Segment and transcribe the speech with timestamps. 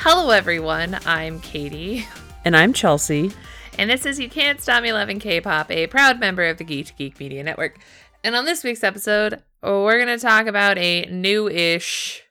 [0.00, 0.98] Hello, everyone.
[1.06, 2.06] I'm Katie,
[2.44, 3.32] And I'm Chelsea.
[3.78, 6.86] and this is You Can't Stop Me Loving K-pop, a proud member of the Geek
[6.86, 7.78] to Geek Media Network.
[8.24, 12.22] And on this week's episode, we're gonna talk about a new-ish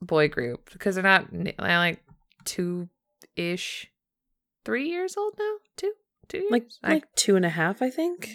[0.00, 1.28] boy group because they're not
[1.58, 2.02] like
[2.44, 3.90] two-ish,
[4.64, 5.54] three years old now.
[5.76, 5.92] Two,
[6.28, 6.50] two years.
[6.52, 8.30] Like I- like two and a half, I think.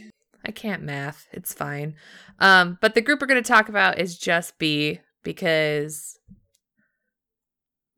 [0.45, 1.27] I can't math.
[1.33, 1.95] It's fine.
[2.39, 6.17] Um, but the group we're going to talk about is JustB because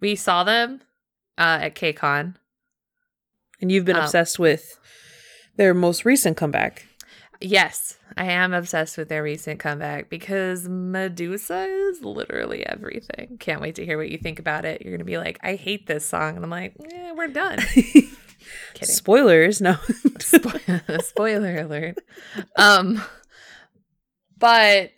[0.02, 0.82] we saw them
[1.38, 2.36] uh, at KCON.
[3.62, 4.80] And you've been Um, obsessed with
[5.55, 6.88] their most recent comeback.
[7.40, 13.38] Yes, I am obsessed with their recent comeback because Medusa is literally everything.
[13.40, 14.82] Can't wait to hear what you think about it.
[14.82, 16.36] You're going to be like, I hate this song.
[16.36, 17.58] And I'm like, eh, we're done.
[17.76, 18.95] Kidding.
[18.95, 19.73] Spoilers, no.
[19.73, 21.98] Spo- spoiler alert.
[22.56, 23.02] Um,
[24.38, 24.92] but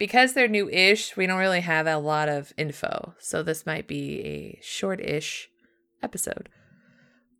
[0.00, 3.14] because they're new-ish, we don't really have a lot of info.
[3.20, 5.48] So this might be a short-ish
[6.02, 6.48] episode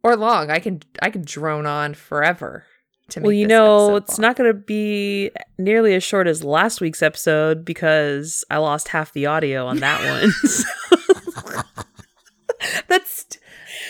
[0.04, 0.50] or long.
[0.50, 2.66] I can I can drone on forever.
[3.10, 4.22] To well, you know, it's long.
[4.28, 9.12] not going to be nearly as short as last week's episode because I lost half
[9.12, 10.30] the audio on that one.
[10.46, 10.64] So-
[12.88, 13.26] That's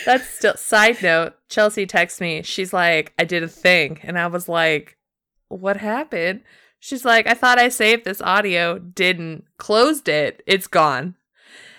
[0.05, 1.33] that's still side note.
[1.49, 2.41] Chelsea texts me.
[2.43, 4.97] She's like, I did a thing, and I was like,
[5.49, 6.41] What happened?
[6.83, 10.41] She's like, I thought I saved this audio, didn't closed it.
[10.47, 11.15] It's gone.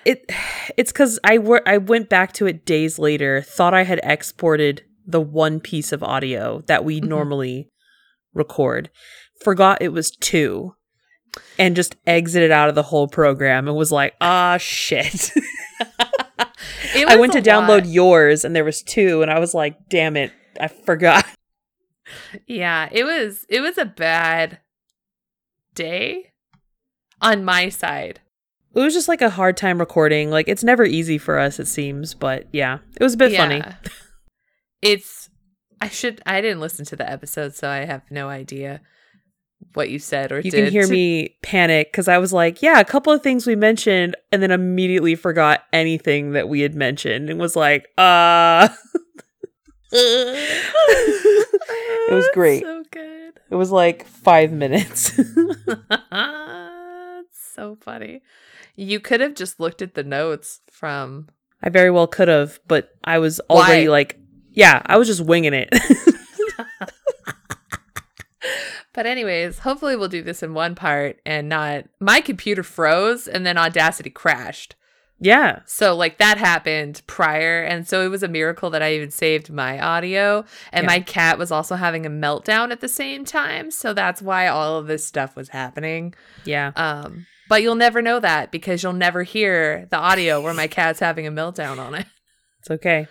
[0.04, 0.24] it
[0.76, 4.84] it's because I wor- I went back to it days later, thought I had exported
[5.04, 7.08] the one piece of audio that we Mhm.
[7.08, 7.68] normally
[8.32, 8.88] record,
[9.44, 10.74] forgot it was two,
[11.58, 15.32] and just exited out of the whole program and was like, ah, shit.
[16.94, 17.86] It I went to download lot.
[17.86, 20.30] yours and there was two, and I was like, damn it,
[20.60, 21.24] I forgot.
[22.46, 24.58] Yeah, it was it was a bad
[25.74, 26.32] day
[27.20, 28.20] on my side.
[28.74, 30.30] It was just like a hard time recording.
[30.30, 33.62] Like it's never easy for us, it seems, but yeah, it was a bit funny.
[34.82, 35.28] It's
[35.80, 38.80] I should I didn't listen to the episode, so I have no idea
[39.74, 42.80] what you said or You can hear to- me panic because I was like, yeah,
[42.80, 47.30] a couple of things we mentioned, and then immediately forgot anything that we had mentioned
[47.30, 48.68] and was like, uh
[52.08, 52.62] it was great.
[52.62, 53.40] So good.
[53.50, 55.12] it was like five minutes.
[57.32, 58.22] so funny.
[58.74, 61.28] You could have just looked at the notes from
[61.62, 63.92] I very well could have, but I was already Why?
[63.92, 64.18] like,
[64.50, 65.68] yeah, I was just winging it.
[68.94, 73.46] But anyways, hopefully we'll do this in one part and not my computer froze and
[73.46, 74.76] then Audacity crashed.
[75.24, 75.60] Yeah.
[75.66, 79.50] So like that happened prior and so it was a miracle that I even saved
[79.50, 80.88] my audio and Yeah.
[80.88, 84.76] my cat was also having a meltdown at the same time, so that's why all
[84.78, 86.14] of this stuff was happening.
[86.44, 86.72] Yeah.
[86.76, 91.00] Um but you'll never know that because you'll never hear the audio where my cat's
[91.00, 92.06] having a meltdown on it.
[92.60, 93.08] It's okay.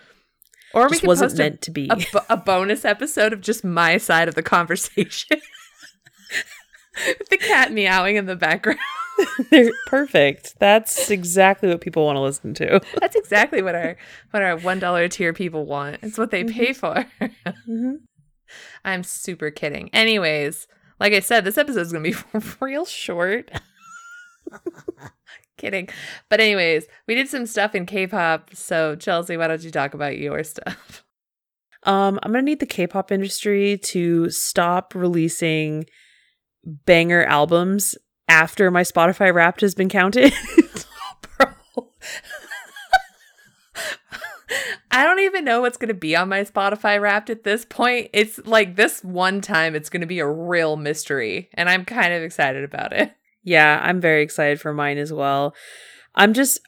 [0.74, 1.90] Or we Just could wasn't post a, meant to be.
[1.90, 1.98] a,
[2.30, 5.40] a bonus episode of just my side of the conversation.
[7.20, 8.80] With the cat meowing in the background.
[9.52, 10.56] They're perfect.
[10.60, 12.82] That's exactly what people want to listen to.
[13.00, 13.98] That's exactly what our
[14.32, 15.98] what our one dollar tier people want.
[16.02, 17.06] It's what they pay for.
[17.68, 17.98] Mhm.
[18.84, 19.90] I'm super kidding.
[19.94, 20.68] Anyways,
[21.00, 22.16] like I said, this episode is gonna be
[22.60, 23.50] real short.
[25.58, 25.88] kidding.
[26.30, 28.52] But anyways, we did some stuff in K-pop.
[28.54, 31.04] So Chelsea, why don't you talk about your stuff?
[31.84, 35.86] Um, I'm gonna need the K-pop industry to stop releasing
[36.64, 37.96] banger albums
[38.32, 40.32] after my Spotify Wrapped has been counted.
[44.90, 48.10] I don't even know what's going to be on my Spotify wrapped at this point.
[48.14, 52.14] It's like this one time it's going to be a real mystery, and I'm kind
[52.14, 53.14] of excited about it.
[53.44, 55.54] yeah, I'm very excited for mine as well.
[56.16, 56.60] I'm just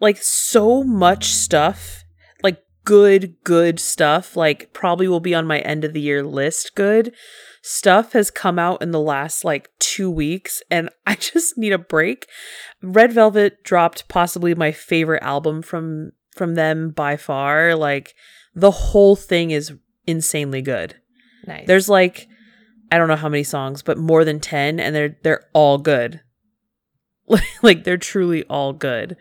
[0.00, 2.04] like so much stuff,
[2.42, 6.74] like good, good stuff, like probably will be on my end of the year list.
[6.74, 7.14] Good
[7.66, 11.78] stuff has come out in the last like two weeks, and I just need a
[11.78, 12.26] break.
[12.82, 17.74] Red Velvet dropped possibly my favorite album from from them by far.
[17.74, 18.14] Like
[18.54, 19.72] the whole thing is
[20.06, 20.94] insanely good.
[21.46, 21.66] Nice.
[21.66, 22.28] There's like
[22.92, 26.20] I don't know how many songs, but more than 10 and they're they're all good.
[27.62, 29.16] like they're truly all good.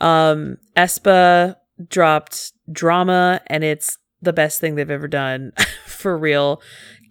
[0.00, 1.56] Um aespa
[1.88, 5.52] dropped Drama and it's the best thing they've ever done
[5.86, 6.62] for real.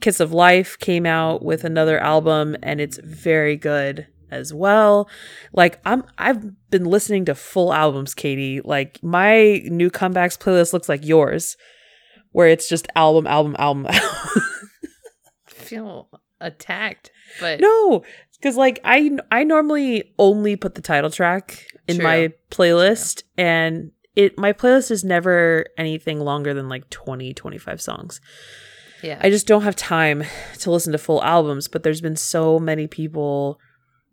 [0.02, 5.10] Kiss of Life came out with another album and it's very good as well.
[5.54, 8.62] Like I'm I've been listening to full albums, Katie.
[8.62, 11.58] Like my new comebacks playlist looks like yours
[12.32, 13.88] where it's just album album album.
[15.48, 16.10] feel
[16.42, 18.04] attacked, but no,
[18.42, 22.04] cuz like I I normally only put the title track in True.
[22.04, 28.22] my playlist and it my playlist is never anything longer than like 20 25 songs.
[29.06, 29.20] Yeah.
[29.22, 30.24] I just don't have time
[30.60, 33.60] to listen to full albums, but there's been so many people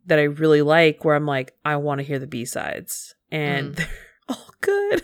[0.07, 3.15] that I really like where I'm like, I want to hear the B sides.
[3.31, 3.77] And Mm.
[3.77, 3.89] they're
[4.29, 5.03] all good.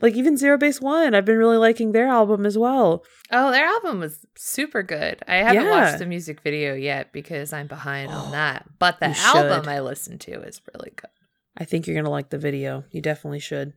[0.00, 3.04] like even Zero Base One, I've been really liking their album as well.
[3.32, 5.20] oh, their album was super good.
[5.26, 5.70] I haven't Yeah.
[5.70, 8.66] watched the music video yet because I'm behind on that.
[8.78, 9.68] But the album should.
[9.70, 11.10] I listened to is really good.
[11.58, 12.84] I think you're gonna like the video.
[12.92, 13.72] You definitely should.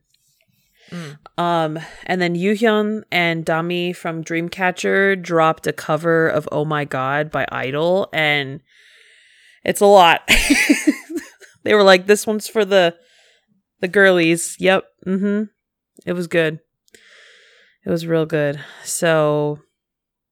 [0.90, 1.18] Mm.
[1.38, 7.30] Um, and then Yuhyun and Dami from Dreamcatcher dropped a cover of "Oh My God"
[7.30, 8.60] by Idol, and
[9.64, 10.28] it's a lot.
[11.62, 12.96] they were like, "This one's for the
[13.80, 14.84] the girlies." Yep.
[15.06, 15.42] Mm-hmm.
[16.06, 16.60] It was good.
[17.84, 18.60] It was real good.
[18.84, 19.60] So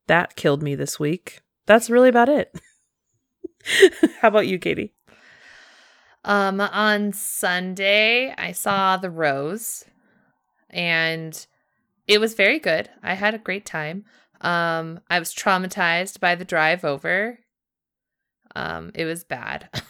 [0.06, 1.40] that killed me this week.
[1.66, 2.58] That's really about it.
[4.20, 4.94] How about you, Katie?
[6.24, 9.84] Um, on Sunday, I saw The Rose,
[10.70, 11.46] and
[12.06, 12.88] it was very good.
[13.02, 14.04] I had a great time.
[14.40, 17.38] Um, I was traumatized by the drive over.
[18.56, 19.68] Um, it was bad.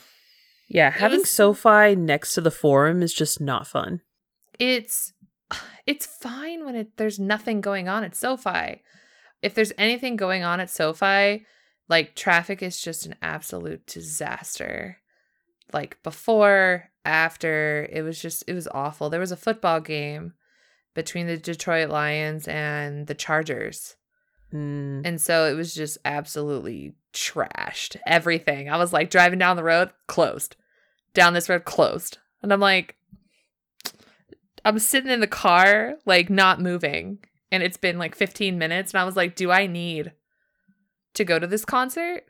[0.71, 4.03] Yeah, having was- SoFi next to the forum is just not fun.
[4.59, 5.15] it's
[5.87, 8.83] it's fine when it there's nothing going on at SoFi.
[9.41, 11.47] If there's anything going on at SoFi,
[11.89, 14.99] like traffic is just an absolute disaster.
[15.73, 19.09] Like before, after, it was just it was awful.
[19.09, 20.35] There was a football game
[20.99, 23.95] between the Detroit Lions and the Chargers.
[24.53, 25.03] Mm.
[25.05, 27.95] And so it was just absolutely trashed.
[28.05, 28.69] Everything.
[28.69, 30.57] I was like driving down the road, closed.
[31.15, 32.19] Down this road, closed.
[32.43, 32.97] And I'm like,
[34.65, 37.19] I'm sitting in the car, like not moving.
[37.53, 38.93] And it's been like 15 minutes.
[38.93, 40.11] And I was like, do I need
[41.15, 42.25] to go to this concert?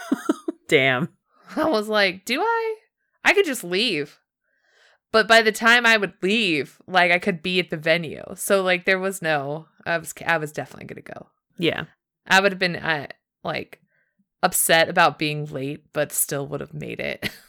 [0.70, 1.10] Damn.
[1.56, 2.76] I was like, do I?
[3.22, 4.18] I could just leave.
[5.10, 8.24] But by the time I would leave, like I could be at the venue.
[8.34, 11.26] So like there was no I was I was definitely going to go.
[11.56, 11.84] Yeah.
[12.26, 13.06] I would have been uh,
[13.42, 13.80] like
[14.42, 17.30] upset about being late, but still would have made it.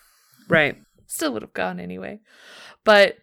[0.48, 0.78] Right.
[1.06, 2.22] still would have gone anyway.
[2.84, 3.18] But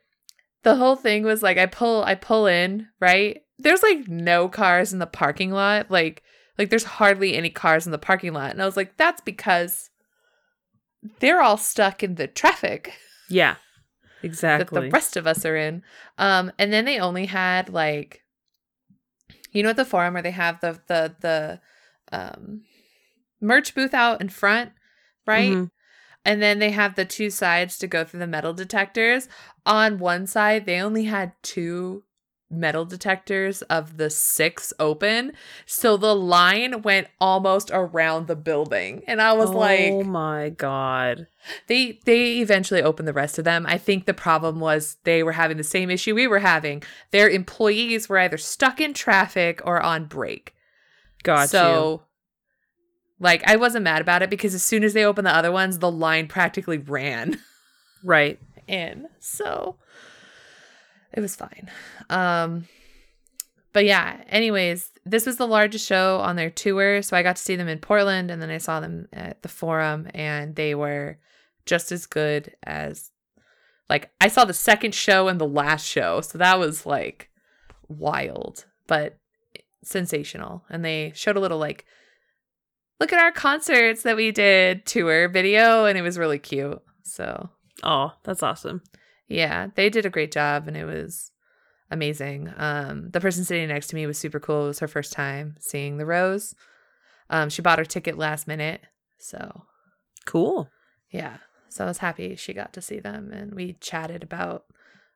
[0.62, 3.42] the whole thing was like I pull I pull in, right?
[3.58, 5.90] There's like no cars in the parking lot.
[5.90, 6.22] Like
[6.56, 8.52] like there's hardly any cars in the parking lot.
[8.52, 9.90] And I was like that's because
[11.18, 12.92] they're all stuck in the traffic
[13.28, 13.56] Yeah.
[14.22, 14.80] That Exactly.
[14.80, 15.82] the rest of us are in.
[16.18, 18.22] Um, and then they only had like,
[19.52, 21.60] you know, at the forum where they have the the the
[22.12, 22.62] um
[23.40, 24.72] merch booth out in front,
[25.26, 25.52] right?
[25.52, 25.70] Mhm.
[26.24, 29.28] And then they have the two sides to go through the metal detectors.
[29.64, 32.02] On one side, they only had two
[32.50, 35.32] metal detectors of the six open.
[35.64, 39.02] So the line went almost around the building.
[39.06, 41.26] And I was like, oh my god.
[41.66, 43.66] they they eventually opened the rest of them.
[43.68, 46.82] I think the problem was they were having the same issue we were having.
[47.10, 50.54] Their employees were either stuck in traffic or on break.
[51.22, 52.02] Got so
[53.18, 55.78] like I wasn't mad about it because as soon as they opened the other ones,
[55.78, 57.40] the line practically ran.
[58.04, 58.38] Right.
[58.68, 59.06] in.
[59.20, 59.76] So
[61.16, 61.70] it was fine.
[62.10, 62.68] Um
[63.72, 67.42] but yeah, anyways, this was the largest show on their tour, so I got to
[67.42, 71.18] see them in Portland and then I saw them at the Forum and they were
[71.66, 73.10] just as good as
[73.90, 77.28] like I saw the second show and the last show, so that was like
[77.88, 79.18] wild, but
[79.84, 80.64] sensational.
[80.70, 81.84] And they showed a little like
[82.98, 86.80] look at our concerts that we did tour video and it was really cute.
[87.04, 87.50] So
[87.82, 88.82] Oh, that's awesome.
[89.28, 91.32] Yeah, they did a great job and it was
[91.90, 92.52] amazing.
[92.56, 94.64] Um, the person sitting next to me was super cool.
[94.64, 96.54] It was her first time seeing the Rose.
[97.30, 98.82] Um, she bought her ticket last minute.
[99.18, 99.62] So
[100.24, 100.68] Cool.
[101.10, 101.38] yeah.
[101.68, 104.64] So I was happy she got to see them and we chatted about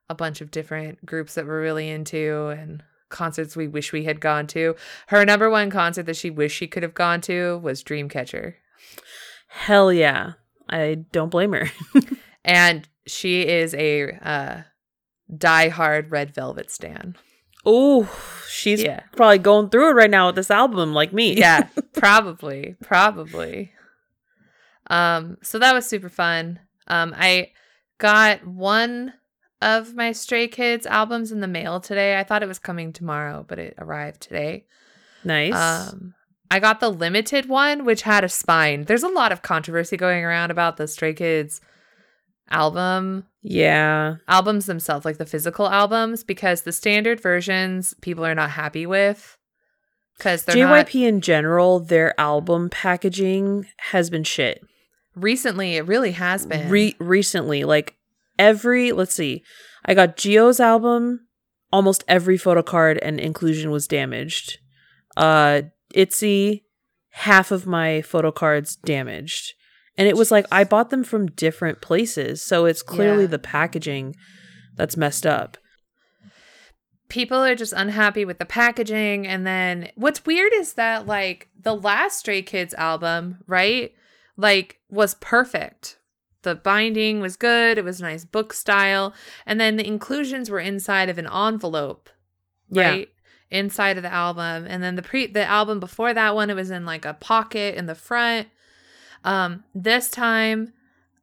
[0.09, 4.19] a bunch of different groups that we're really into and concerts we wish we had
[4.21, 4.75] gone to.
[5.07, 8.55] Her number one concert that she wished she could have gone to was Dreamcatcher.
[9.47, 10.33] Hell yeah.
[10.69, 11.69] I don't blame her.
[12.43, 14.61] And she is a uh
[15.35, 17.15] die-hard Red Velvet stan.
[17.65, 18.09] oh,
[18.49, 19.01] she's Yeah.
[19.15, 21.33] probably going through it right now with this album, like me.
[21.37, 23.71] yeah probably probably
[24.87, 27.49] um so that was super fun um i
[27.99, 29.13] got one
[29.61, 33.45] of my stray kids albums in the mail today i thought it was coming tomorrow
[33.47, 34.65] but it arrived today
[35.23, 35.53] nice.
[35.53, 36.13] um
[36.49, 40.23] i got the limited one which had a spine there's a lot of controversy going
[40.25, 41.61] around about the stray kids
[42.51, 44.15] album yeah.
[44.27, 49.37] albums themselves like the physical albums because the standard versions people are not happy with
[50.21, 54.61] because they're not JYP in general, their album packaging has been shit.
[55.15, 57.95] recently it really has been Re- recently, like
[58.37, 59.43] every let's see,
[59.85, 61.27] I got Geo's album.
[61.73, 64.59] Almost every photo card and inclusion was damaged.
[65.15, 65.61] Uh,
[65.93, 66.65] Itzy,
[67.11, 69.53] half of my photo cards damaged.
[69.97, 73.27] And it was like I bought them from different places, so it's clearly Yeah.
[73.27, 74.15] the packaging
[74.75, 75.57] that's messed up.
[77.09, 81.75] people are just unhappy with the packaging and then what's weird is that like the
[81.75, 83.93] last stray kids album right
[84.37, 85.97] like was perfect
[86.43, 89.13] the binding was good it was nice book style
[89.45, 92.09] and then the inclusions were inside of an envelope
[92.69, 92.89] Yeah.
[92.89, 93.09] right
[93.49, 96.71] inside of the album and then the pre the album before that one it was
[96.71, 98.47] in like a pocket in the front
[99.23, 100.73] um this time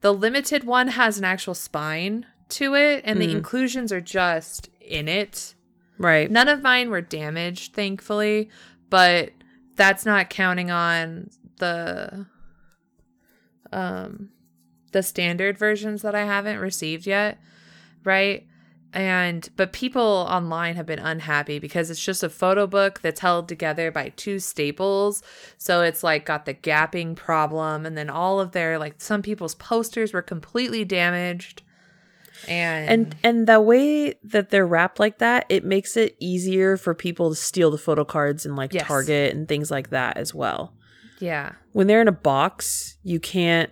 [0.01, 3.37] the limited one has an actual spine to it and the Mm.
[3.37, 5.55] inclusions are just in it
[6.01, 6.31] Right.
[6.31, 8.51] None of mine were damaged, thankfully,
[8.89, 9.33] but
[9.75, 11.29] that's not counting on
[11.59, 12.27] the
[13.73, 14.31] um
[14.93, 17.39] the standard versions that I haven't received yet,
[18.05, 18.47] right?
[18.93, 23.49] And but people online have been unhappy because it's just a photo book that's held
[23.49, 25.23] together by two staples.
[25.59, 29.55] So it's like got the gapping problem and then all of their like some people's
[29.55, 31.63] posters were completely damaged.
[32.47, 36.95] And and and the way that they're wrapped like that it makes it easier for
[36.95, 38.87] people to steal the photo cards and like Yes.
[38.87, 40.73] target and things like that as well
[41.19, 41.53] yeah.
[41.73, 43.71] when they're in a box you can't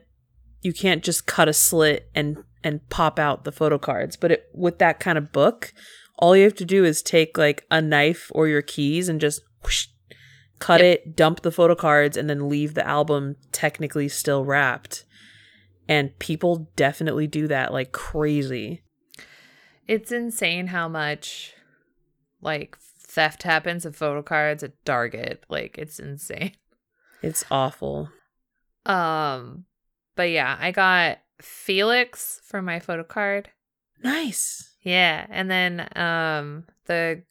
[0.63, 4.49] you can't just cut a slit and and pop out the photo cards but it,
[4.53, 5.73] with that kind of book
[6.19, 9.41] all you have to do is take like a knife or your keys and just
[9.63, 9.87] whoosh,
[10.59, 15.05] cut it dump the photo cards and then leave the album technically still wrapped
[15.89, 18.83] and people definitely do that like crazy
[19.87, 21.55] It's insane how much
[22.41, 22.77] like
[23.17, 25.45] theft happens of photo cards at Target.
[25.49, 26.53] Like it's insane.
[27.23, 28.11] It's awful.
[28.85, 29.65] Um
[30.17, 33.51] but yeah, I got Felix for my photo card.
[34.03, 34.75] Nice.
[34.83, 37.23] Yeah, and then um the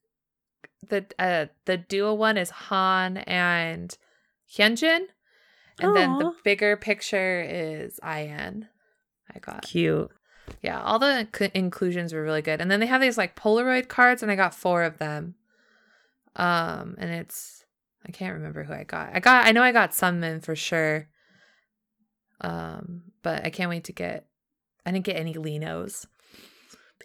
[0.87, 3.95] the uh the duo one is Han and
[4.51, 5.07] Hyunjin.
[5.81, 8.69] And then the bigger picture is IN.
[9.33, 9.63] I got.
[9.63, 10.09] Cute.
[10.61, 12.61] Yeah, all the inc- inclusions were really good.
[12.61, 15.35] And then they have these like Polaroid cards and I got 4 of them.
[16.35, 17.65] Um and it's
[18.07, 19.09] I can't remember who I got.
[19.13, 21.09] I got I know I got Seungmin for sure.
[22.45, 24.27] Um but I can't wait to get
[24.85, 26.05] I didn't get any Lee Knows.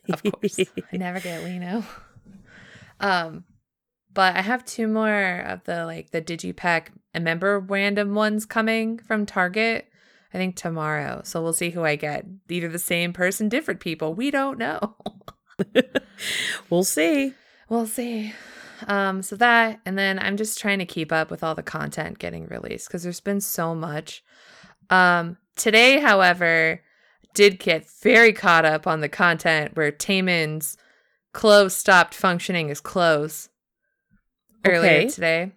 [0.09, 0.59] Of course.
[0.92, 1.85] I never get Lee Know.
[3.00, 3.44] Um
[4.12, 8.99] but I have two more of the like the digipack and member random ones coming
[8.99, 9.87] from Target.
[10.32, 11.23] I think tomorrow.
[11.25, 12.25] So we'll see who I get.
[12.49, 14.14] Either the same person, different people.
[14.14, 14.94] We don't know.
[16.70, 17.35] we'll see.
[17.68, 18.32] We'll see.
[18.87, 22.18] Um, so that, and then I'm just trying to keep up with all the content
[22.18, 24.23] getting released because there's been so much.
[24.90, 26.80] Um, today, however,
[27.35, 30.76] did get very caught up on the content where Taemin's
[31.32, 33.49] clothes stopped functioning as clothes
[34.66, 35.09] earlier Okay.
[35.09, 35.52] today.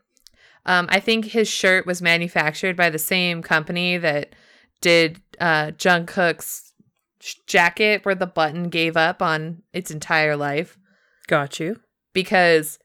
[0.65, 4.33] Um, I think his shirt was manufactured by the same company that
[4.81, 6.73] did uh, Jungkook's
[7.19, 10.77] sh- jacket, where the button gave up on its entire life
[11.27, 11.81] Got you.
[12.13, 12.79] because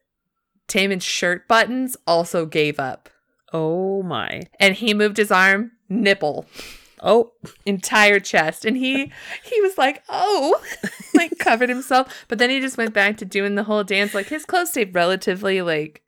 [0.67, 3.09] Taemin's shirt buttons also gave up.
[3.53, 4.43] Oh my.
[4.61, 6.47] And he moved his arm, nipple,
[7.03, 7.33] Oh,
[7.65, 8.65] entire chest.
[8.65, 9.13] And he
[9.45, 10.61] he was like, oh,
[11.15, 12.25] like covered himself.
[12.29, 14.15] But then he just went back to doing the whole dance.
[14.15, 16.03] Like his clothes stayed relatively like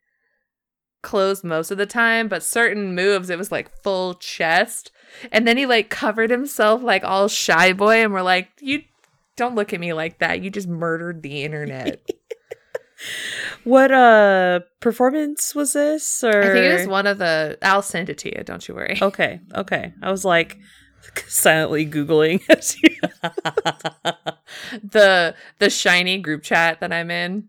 [1.02, 4.90] closed most of the time, but certain moves it was like full chest.
[5.32, 8.82] And then he like covered himself like all shy boy, and we're like, you
[9.36, 10.42] don't look at me like that.
[10.42, 12.06] You just murdered the internet.
[13.64, 16.24] what uh performance was this?
[16.24, 17.58] Or I think it was one of the.
[17.62, 18.44] I'll send it to you.
[18.44, 18.98] Don't you worry.
[19.00, 19.92] Okay, okay.
[20.02, 20.58] I was like
[21.26, 22.44] silently googling.
[24.82, 27.48] the the shiny group chat that I'm in.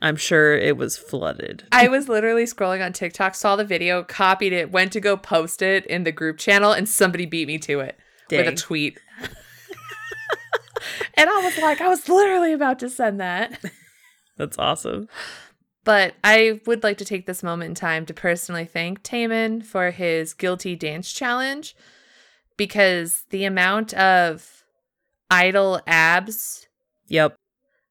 [0.00, 1.64] I'm sure it was flooded.
[1.70, 5.62] I was literally scrolling on TikTok, saw the video, copied it, went to go post
[5.62, 7.96] it in the group channel, and somebody beat me to it
[8.30, 8.98] with a tweet.
[11.14, 13.60] and I was like, I was literally about to send that.
[14.42, 15.08] That's awesome.
[15.84, 19.92] But I would like to take this moment in time to personally thank Taemin for
[19.92, 21.76] his guilty dance challenge
[22.56, 24.64] because the amount of
[25.30, 26.66] idle abs
[27.06, 27.36] Yep.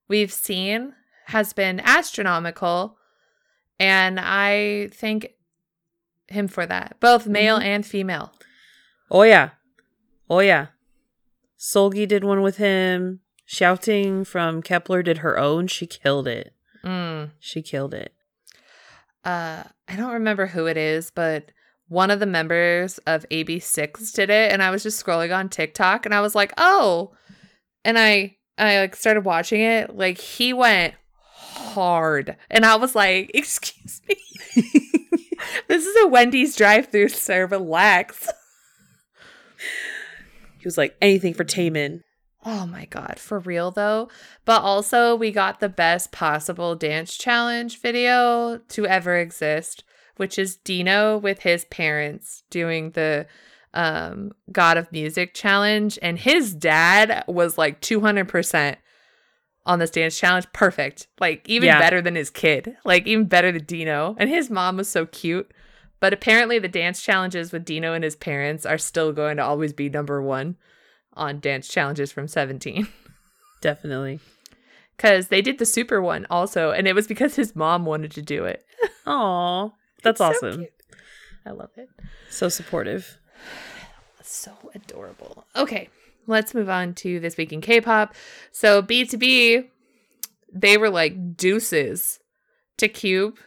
[0.09, 0.93] we've seen
[1.27, 2.97] has been astronomical.
[3.79, 5.29] And I thank
[6.27, 7.63] him for that, both male Mhm.
[7.63, 8.33] and female.
[9.09, 9.51] Oh yeah.
[10.29, 10.67] Oh yeah.
[11.57, 13.21] Seulgi did one with him.
[13.51, 15.67] Xiaoting from Kep1er did her own.
[15.67, 16.53] She killed it.
[16.85, 17.31] Mm.
[17.37, 18.13] She killed it.
[19.25, 21.51] Uh, I don't remember who it is, but
[21.89, 24.53] one of the members of AB6IX did it.
[24.53, 27.11] And I was just scrolling on TikTok and I was like, oh.
[27.83, 30.93] And I I like started watching it, like he went
[31.25, 32.37] hard.
[32.49, 34.15] And I was like, excuse me.
[35.67, 37.47] this is a Wendy's drive through, sir.
[37.47, 38.29] Relax.
[40.57, 42.03] He was like, anything for Taemin.
[42.43, 44.09] Oh my god, for real though.
[44.45, 49.83] But also we got the best possible dance challenge video to ever exist,
[50.17, 53.27] which is Dino with his parents doing the
[53.73, 58.75] um God of Music challenge and his dad was like 200%
[59.65, 60.47] on this dance challenge.
[60.51, 61.07] Perfect.
[61.19, 61.79] Like even Yeah.
[61.79, 62.75] better than his kid.
[62.83, 64.15] Like even better than Dino.
[64.17, 65.53] And his mom was so cute.
[65.99, 69.71] But apparently the dance challenges with Dino and his parents are still going to always
[69.71, 70.55] be number 1
[71.13, 72.87] on dance challenges from 17
[73.61, 74.19] Definitely.
[74.95, 78.21] because they did the super one also and it was because his mom wanted to
[78.21, 78.63] do it
[79.05, 79.69] Aw.
[80.03, 80.57] That's so awesome.
[80.59, 80.73] cute.
[81.45, 81.89] i love it
[82.29, 83.17] So supportive.
[84.23, 85.89] so adorable okay
[86.27, 88.13] let's move on to this week in k-pop
[88.51, 89.67] so BTOB
[90.53, 92.19] they were like deuces
[92.77, 93.37] to cube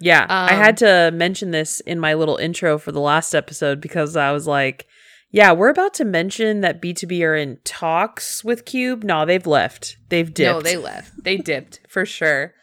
[0.00, 0.26] Yeah.
[0.28, 4.14] I Um, had to mention this in my little intro for the last episode because
[4.16, 4.86] I was like,
[5.30, 9.02] yeah, we're about to mention that BTOB are in talks with Cube.
[9.04, 9.96] No, they've left.
[10.08, 10.54] They've dipped.
[10.54, 12.54] no they left they dipped for sure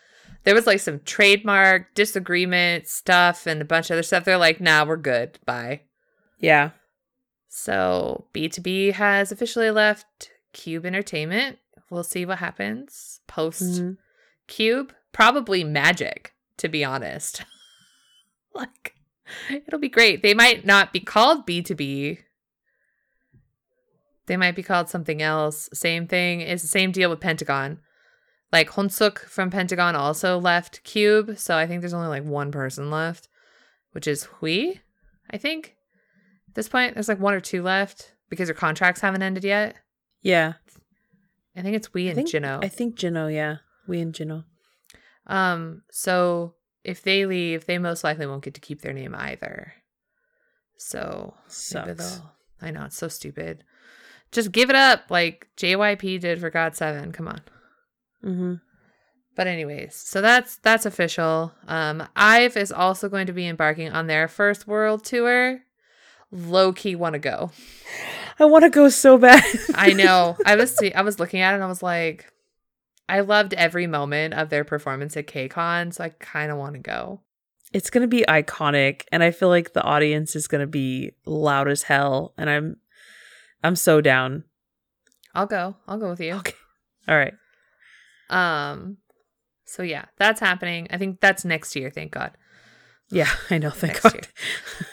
[0.44, 4.60] there was like some trademark disagreement stuff and a bunch of other stuff they're like
[4.60, 5.82] nah we're good bye
[6.40, 6.72] yeah.
[7.48, 11.60] So BTOB has officially left Cube Entertainment.
[11.90, 13.98] We'll see what happens post Mhm.
[14.48, 14.94] Cube.
[15.14, 17.44] Probably Magic, to be honest.
[18.56, 18.96] like,
[19.50, 20.24] it'll be great.
[20.24, 22.18] They might not be called BTOB.
[24.26, 25.70] They might be called something else.
[25.74, 26.42] Same thing.
[26.42, 27.80] It's the same deal with Pentagon.
[28.52, 32.92] Like Hongseok from Pentagon also left Cube, so I think there's only like one person
[32.92, 33.28] left,
[33.92, 34.76] which is Hui,
[35.32, 35.76] I think.
[36.50, 39.76] At this point, there's like one or two left because their contracts haven't ended yet.
[40.22, 40.54] Yeah.
[41.56, 42.64] I think it's Hui I and think, Jino.
[42.64, 43.58] I think Jino, yeah.
[43.88, 44.46] We and Jino.
[45.28, 49.74] Um, so if they leave, they most likely won't get to keep their name either.
[50.78, 52.22] So Sucks.
[52.62, 53.64] I know it's so stupid.
[54.34, 57.14] Just give it up, like JYP did for GOT7.
[57.14, 57.42] Come on.
[58.26, 58.54] Mm-hmm.
[59.36, 61.54] But anyways, so that's that's official.
[61.68, 65.60] Um, IVE is also going to be embarking on their first world tour.
[66.32, 67.52] Low key want to go.
[68.40, 69.44] I want to go so bad.
[69.76, 70.38] I know.
[70.46, 72.32] I was see- I was looking at it and I was like,
[73.10, 76.80] I loved every moment of their performance at KCON, so I kind of want to
[76.80, 77.22] go.
[77.72, 81.12] it's going to be iconic and I feel like the audience is going to be
[81.26, 82.78] loud as hell and I'm
[83.64, 84.44] I'm so down.
[85.34, 85.76] I'll go.
[85.88, 86.34] I'll go with you.
[86.36, 86.54] Okay.
[87.08, 87.34] All right.
[88.30, 88.98] Um,
[89.66, 90.88] so yeah, that's happening.
[90.92, 91.90] I think that's next year.
[91.90, 92.32] Thank God.
[93.10, 93.70] Yeah, I know.
[93.70, 94.32] Thank Next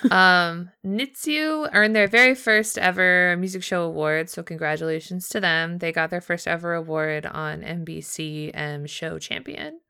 [0.02, 0.12] God.
[0.12, 5.78] um, Nitsu earned their very first ever music show award, so congratulations to them.
[5.78, 9.80] They got their first ever award on MBC M Show Champion.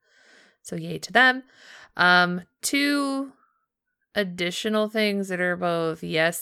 [0.63, 1.43] So yay to them.
[1.97, 3.33] Um, two
[4.15, 6.39] additional things that are both yes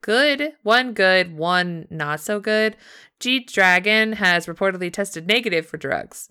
[0.00, 2.76] good, one good, one not so good.
[3.20, 6.28] G Dragon has reportedly tested negative for drugs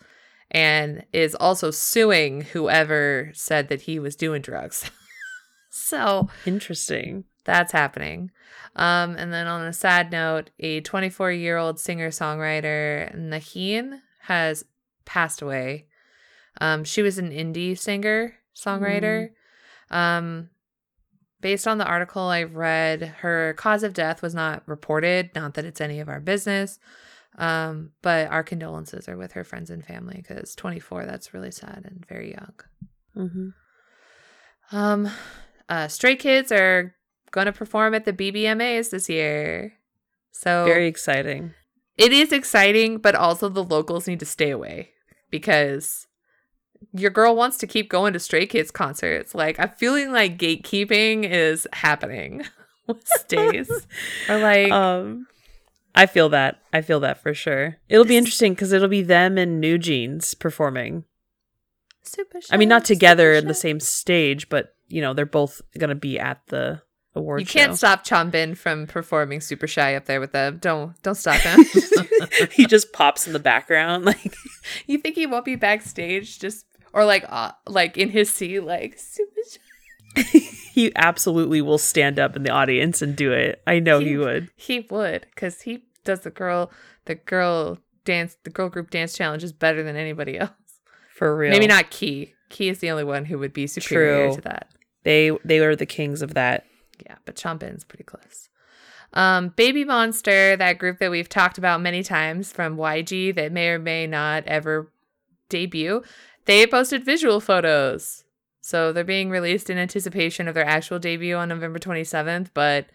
[0.51, 4.89] and is also suing whoever said that he was doing drugs.
[5.69, 7.25] so Interesting.
[7.43, 8.31] that's happening.
[8.75, 14.65] Um, and then on a sad note, a 24 year old singer songwriter, Naheen, has
[15.05, 15.87] passed away.
[16.61, 19.29] Um, she was an indie singer songwriter.
[19.89, 20.49] Um,
[21.45, 25.29] based on the article I read, her cause of death was not reported.
[25.35, 26.79] Not that it's any of our business.
[27.37, 31.83] Um, but our condolences are with her friends and family because 24, that's really sad
[31.85, 32.53] and very young.
[33.15, 34.75] Mm-hmm.
[34.75, 35.11] Um,
[35.69, 36.95] uh, Stray Kids are
[37.29, 39.73] going to perform at the BBMAs this year.
[40.31, 41.53] So Very exciting.
[41.95, 44.93] it is exciting, but also the locals need to stay away
[45.29, 46.07] because
[46.97, 49.35] your girl wants to keep going to Stray Kids concerts.
[49.35, 52.43] Like, I'm feeling like gatekeeping is happening
[52.87, 53.69] with stays.
[54.29, 55.27] or like, Um,
[55.93, 56.59] I feel that.
[56.73, 57.77] I feel that for sure.
[57.89, 61.03] It'll be interesting because it'll be them and New Jeans performing.
[62.03, 62.53] super shy.
[62.53, 66.19] I mean, not together in the same stage, but you know they're both gonna be
[66.19, 66.81] at the
[67.15, 67.59] award You show.
[67.59, 70.57] can't stop Changbin from performing Super Shy up there with them.
[70.61, 71.65] Don't don't stop him.
[72.51, 74.35] he just pops in the background, like
[74.85, 78.97] you think he won't be backstage just or like uh, like in his seat like
[78.97, 79.31] Super
[80.71, 83.61] he absolutely will stand up in the audience and do it.
[83.67, 84.49] I know he, He- would.
[84.55, 86.71] He would, because he does the girl
[87.05, 90.51] the girl dance the girl group dance challenges better than anybody else.
[91.13, 91.51] For real.
[91.51, 92.33] Maybe not Key.
[92.49, 94.35] Key is the only one who would be superior True.
[94.35, 94.67] to that.
[95.03, 96.65] They they are the kings of that.
[97.05, 98.49] Yeah, but Changbin's pretty close.
[99.13, 103.69] Um, Baby Monster, that group that we've talked about many times from YG that may
[103.69, 104.91] or may not ever
[105.49, 106.03] debut,
[106.45, 108.23] they posted visual photos.
[108.61, 112.87] So they're being released in anticipation of their actual debut on November 27th, but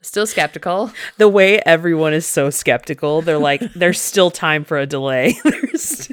[0.00, 0.90] still skeptical.
[1.18, 5.34] The way everyone is so skeptical, they're like, there's still time for a delay.
[5.44, 6.10] There's-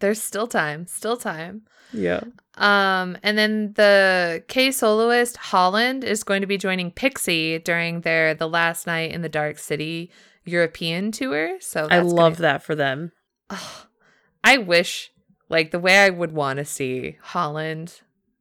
[0.00, 1.62] There's still time, still time.
[1.92, 2.20] yeah.
[2.56, 8.34] Um, and then the K soloist Holland is going to be joining PIXY during their
[8.34, 10.10] The Last Night in the Dark City
[10.44, 11.58] European tour.
[11.60, 13.12] So I love gonna- that for them.
[13.50, 13.86] Ugh.
[14.44, 15.10] I wish,
[15.50, 18.00] like, the way I would want to see Holland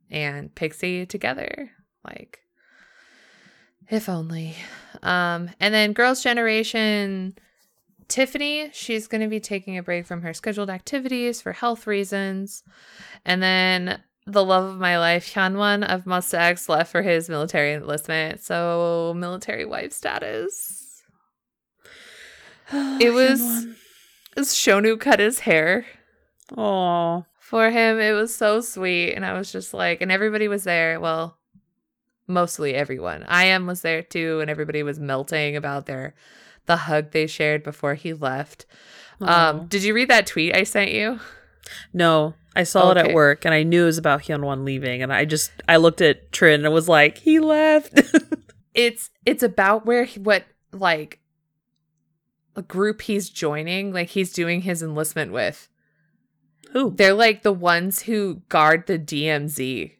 [0.09, 1.71] and PIXY together.
[2.05, 2.39] Like,
[3.89, 4.55] if only.
[5.03, 7.35] Um, and then Girls' Generation,
[8.07, 12.63] Tiffany, she's going to be taking a break from her scheduled activities for health reasons.
[13.25, 17.73] And then the love of my life, Hyungwon of Monsta X, left for his military
[17.73, 18.41] enlistment.
[18.41, 20.85] So, military wife status.
[22.71, 23.65] It was-
[24.37, 25.85] Shonu cut his hair
[26.57, 27.99] Oh, for him.
[27.99, 29.13] It was so sweet.
[29.13, 30.99] And I was just like, and everybody was there.
[30.99, 31.37] Well,
[32.27, 33.23] mostly everyone.
[33.27, 36.13] I am was there too, and everybody was melting about their
[36.65, 38.65] the hug they shared before he left.
[39.21, 41.19] Um, did you read that tweet I sent you?
[41.93, 45.11] no, I saw it at work, and I knew it was about Hyungwon leaving, and
[45.11, 47.99] I just I looked at Trin and was like, he left.
[48.75, 51.19] It's it's about where he, what like
[52.55, 55.67] a group he's joining, like he's doing his enlistment with.
[56.71, 56.91] Who?
[56.91, 59.93] They're like the ones who guard the DMZ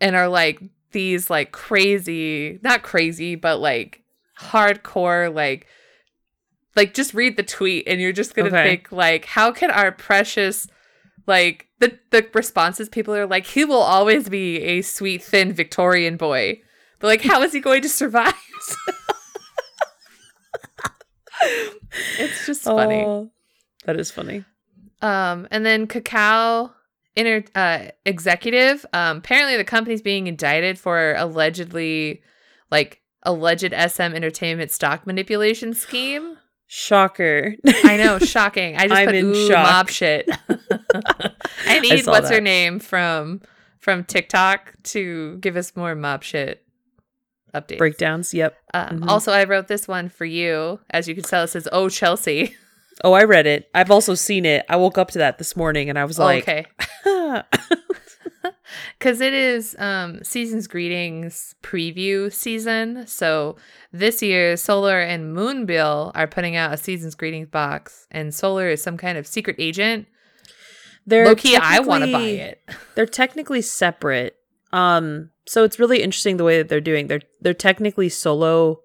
[0.00, 0.60] and are like
[0.92, 4.02] these like crazy, not crazy, but like
[4.38, 5.66] hardcore, like,
[6.76, 8.62] like just read the tweet and you're just gonna Okay.
[8.76, 10.66] think like, how can our precious,
[11.26, 16.16] like the the responses people are like, he will always be a sweet, thin Victorian
[16.16, 16.60] boy,
[16.98, 18.34] but like, how is he going to survive?
[22.18, 23.04] it's just funny.
[23.04, 23.30] Oh,
[23.84, 24.44] that is funny.
[25.02, 26.70] Um, and then Kakao
[27.16, 28.86] inter uh, executive.
[28.92, 32.22] Um, apparently the company's being indicted for allegedly,
[32.70, 36.38] like alleged SM Entertainment stock manipulation scheme.
[36.68, 37.54] Shocker.
[37.84, 38.76] I know, shocking.
[38.78, 40.30] I just I'm put ooh shock." mob shit.
[41.66, 43.42] I need saw what's her name from
[43.78, 46.64] from TikTok to give us more mob shit
[47.54, 47.76] updates.
[47.76, 48.32] Breakdowns.
[48.32, 48.56] Yep.
[48.72, 49.08] Um, Mhm.
[49.08, 50.80] Also, I wrote this one for you.
[50.88, 52.56] As you can tell, it says "Oh Chelsea."
[53.04, 53.68] Oh, I read it.
[53.74, 54.64] I've also seen it.
[54.68, 56.66] I woke up to that this morning, and I was like, okay.
[58.98, 63.56] because it is um season's greetings preview season so
[63.92, 68.82] this year solar and moonbyul are putting out a season's greetings box and solar is
[68.82, 70.06] some kind of secret agent
[71.06, 72.62] they're low-key i want to buy it
[72.94, 74.36] They're technically separate.
[74.72, 77.06] Um, so it's really interesting the way that they're doing.
[77.06, 78.80] They're they're technically solo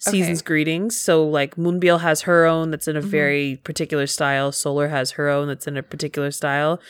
[0.00, 0.46] seasons Okay.
[0.46, 0.98] greetings.
[0.98, 3.04] So like Moonbyul has her own that's in a Mhm.
[3.10, 4.52] very particular style.
[4.52, 6.80] Solar has her own that's in a particular style.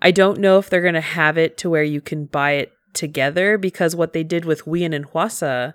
[0.00, 3.58] I don't know if they're gonna have it to where you can buy it together
[3.58, 5.74] because what they did with Wheein and Hwasa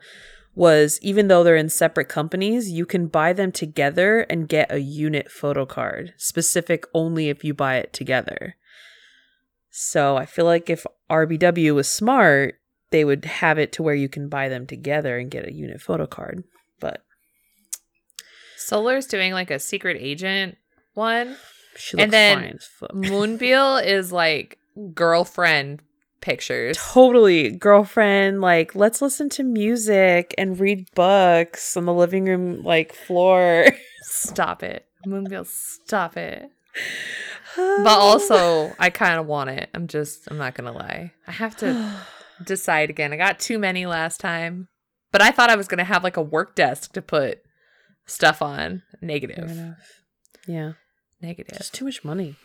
[0.55, 4.79] was even though they're in separate companies, you can buy them together and get a
[4.79, 8.55] unit photo card, specific only if you buy it together.
[9.69, 12.55] So I feel like if RBW was smart,
[12.91, 15.81] they would have it to where you can buy them together and get a unit
[15.81, 16.43] photo card.
[16.79, 17.01] But
[18.57, 20.57] solar's doing like a secret agent
[20.93, 21.35] one
[21.75, 22.91] she looks And then- fine as fuck.
[22.91, 24.57] moonbyul is like
[24.93, 25.81] girlfriend
[26.21, 28.41] pictures Totally, girlfriend.
[28.41, 33.67] Like, let's listen to music and read books on the living room like floor.
[34.01, 36.49] stop it moonbyul stop it
[37.55, 41.55] but also i kind of want it i'm just i'm not gonna lie i have
[41.55, 41.95] to
[42.43, 43.11] decide again.
[43.13, 44.67] I got too many last time,
[45.11, 47.39] but I thought I was going to have like a work desk to put
[48.05, 48.83] stuff on.
[49.01, 49.75] Negative.
[50.47, 50.73] Yeah,
[51.21, 51.57] Negative.
[51.57, 52.35] just too much money.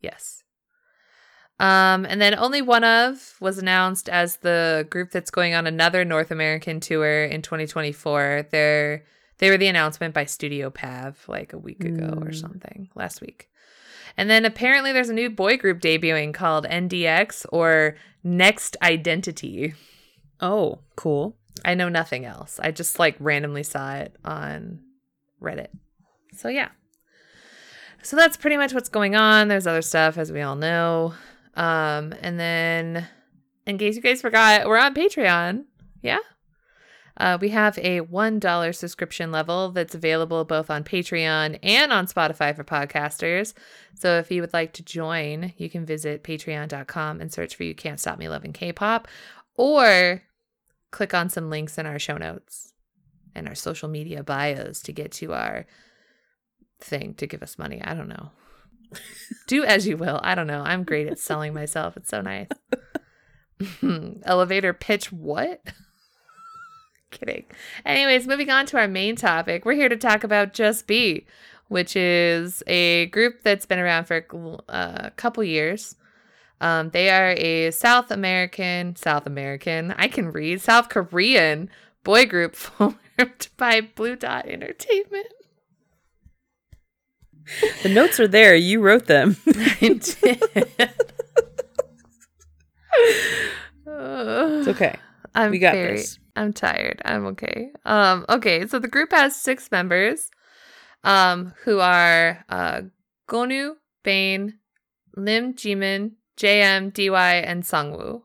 [0.00, 0.42] Yes.
[1.60, 6.04] Um, and then only one of was announced as the group that's going on another
[6.04, 8.48] North American tour in 2024.
[8.50, 9.04] They're
[9.38, 12.34] they were the announcement by Studio Pav like a week ago or Mm.
[12.40, 13.48] something last week.
[14.16, 19.74] And then apparently there's a new boy group debuting called NDX or Next Identity.
[20.42, 21.36] Oh, cool.
[21.64, 22.58] I know nothing else.
[22.60, 24.80] I just like randomly saw it on
[25.40, 25.68] Reddit.
[26.36, 26.70] So yeah.
[28.02, 29.46] So that's pretty much what's going on.
[29.46, 31.14] There's other stuff as we all know.
[31.54, 33.06] Um and then
[33.66, 35.64] in case you guys forgot, we're on Patreon.
[36.02, 36.18] Yeah.
[37.16, 42.56] Uh, we have a $1 subscription level that's available both on Patreon and on Spotify
[42.56, 43.52] for podcasters.
[43.94, 47.74] So if you would like to join, you can visit patreon.com and search for You
[47.74, 49.06] Can't Stop Me Loving K pop
[49.56, 50.22] or
[50.92, 52.72] click on some links in our show notes
[53.34, 55.66] and our social media bios to get to our
[56.80, 57.82] thing to give us money.
[57.82, 58.30] I don't know.
[59.48, 60.20] Do as you will.
[60.22, 60.62] I don't know.
[60.62, 61.96] I'm great at selling myself.
[61.96, 62.48] It's so nice.
[64.24, 65.62] Elevator pitch what?
[67.10, 67.44] Kidding.
[67.84, 69.64] Anyways, moving on to our main topic.
[69.64, 71.24] We're here to talk about JustB,
[71.68, 75.96] which is a group that's been around for a uh, couple years.
[76.62, 81.68] Um, they are a South American, South American, I can read, South Korean
[82.04, 85.26] boy group formed by Blue Dot Entertainment.
[87.82, 88.54] The notes are there.
[88.54, 89.36] You wrote them.
[89.48, 90.42] I did.
[93.84, 94.96] It's okay.
[95.34, 96.18] I'm We got very, this.
[96.36, 97.02] I'm tired.
[97.04, 97.72] I'm okay.
[97.84, 100.30] Um, okay, so the group has six members,
[101.04, 102.82] um, who are uh
[103.28, 104.58] Geonu, Bain,
[105.16, 108.22] Lim Jimin, JM, DY, and Sangwoo.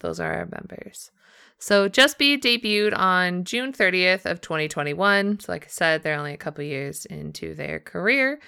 [0.00, 1.10] Those are our members.
[1.58, 5.40] So JustB debuted on June 30th of 2021.
[5.40, 8.40] So like I said, they're only a couple years into their career.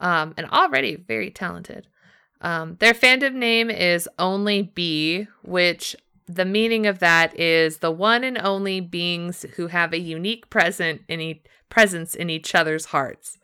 [0.00, 1.86] Um, and already very talented.
[2.40, 8.24] Um, their fandom name is Only B, which the meaning of that is the one
[8.24, 13.38] and only beings who have a unique present in e- presence in each other's hearts.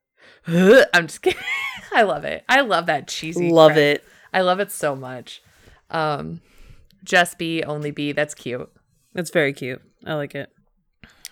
[0.46, 1.40] I'm just kidding.
[1.92, 2.44] I love it.
[2.48, 3.50] I love that cheesy.
[3.50, 3.78] Love crap.
[3.78, 4.04] it.
[4.34, 5.40] I love it so much.
[5.90, 6.42] Um,
[7.04, 8.12] just be, only be.
[8.12, 8.70] That's cute.
[9.14, 9.80] It's very cute.
[10.04, 10.50] I like it.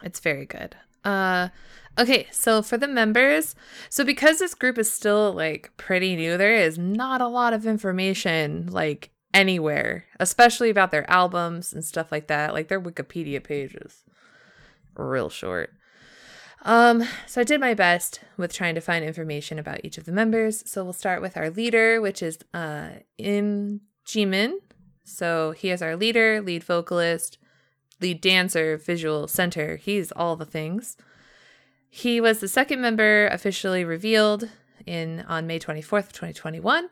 [0.02, 0.76] It's very good.
[1.04, 1.48] Uh
[1.98, 3.56] okay, so for the members,
[3.88, 7.66] so because this group is still like pretty new, there is not a lot of
[7.66, 12.52] information like anywhere, especially about their albums and stuff like that.
[12.52, 14.04] Like their Wikipedia pages.
[14.94, 15.72] Real short.
[16.64, 20.12] Um, so I did my best with trying to find information about each of the
[20.12, 20.62] members.
[20.70, 24.55] So we'll start with our leader, which is uh Im Jimin.
[25.05, 27.38] So he is our leader, lead vocalist,
[28.01, 29.77] lead dancer, visual center.
[29.77, 30.96] He's all the things.
[31.90, 34.48] He was the second member officially revealed
[34.87, 36.88] in on May 24th, 2021.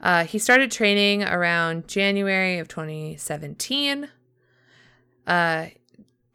[0.00, 4.08] Uh, he started training around January of 2017.
[5.26, 5.66] Uh,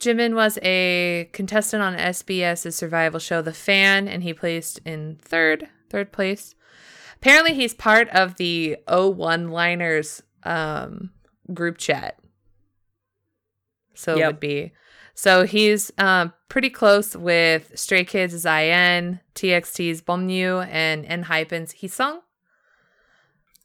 [0.03, 5.69] Jimin was a contestant on SBS's survival show The Fan, and he placed in third,
[5.89, 6.55] third place.
[7.15, 11.11] Apparently, he's part of the O1 liners um,
[11.53, 12.19] group chat.
[13.93, 14.73] So it would be.
[15.15, 22.19] So he's um, pretty close with Stray Kids' IN, TXT's Beomgyu, and Enhypen's Heeseung.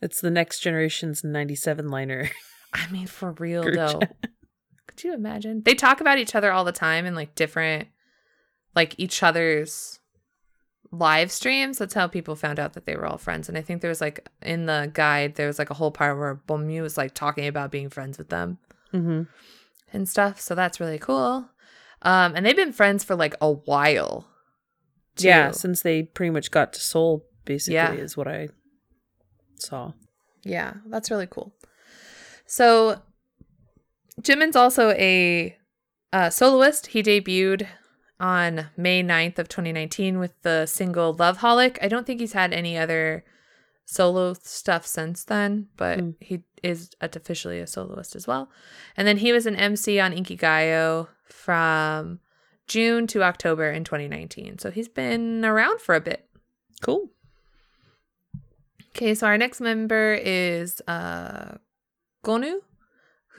[0.00, 2.30] It's the next generation's 97 liner.
[2.72, 4.00] I mean, for real Group though.
[4.98, 5.62] Could you imagine?
[5.64, 7.86] They talk about each other all the time in like different,
[8.74, 10.00] like each other's
[10.90, 11.78] live streams.
[11.78, 13.48] That's how people found out that they were all friends.
[13.48, 16.18] And I think there was like in the guide, there was like a whole part
[16.18, 18.58] where Beomgyu was like talking about being friends with them
[18.92, 19.22] mm-hmm.
[19.92, 20.40] and stuff.
[20.40, 21.48] So that's really cool.
[22.02, 24.26] Um, and they've been friends for like a while.
[25.16, 27.92] Yeah, since they pretty much got to Seoul, basically, Yeah.
[27.92, 28.48] is what I
[29.56, 29.92] saw.
[30.42, 31.54] Yeah, that's really cool.
[32.46, 33.02] So,
[34.20, 35.56] Jimin's also a
[36.12, 36.88] uh, soloist.
[36.88, 37.66] He debuted
[38.20, 41.78] on May 9th of 2019 with the single Love Holic.
[41.80, 43.24] I don't think he's had any other
[43.84, 46.14] solo stuff since then, but Mm.
[46.20, 48.50] he is officially a soloist as well.
[48.96, 52.18] And then he was an MC on Inkigayo from
[52.66, 54.58] June to October in 2019.
[54.58, 56.28] So he's been around for a bit.
[56.82, 57.10] Cool.
[58.90, 61.56] Okay, so our next member is uh
[62.24, 62.58] Geonu,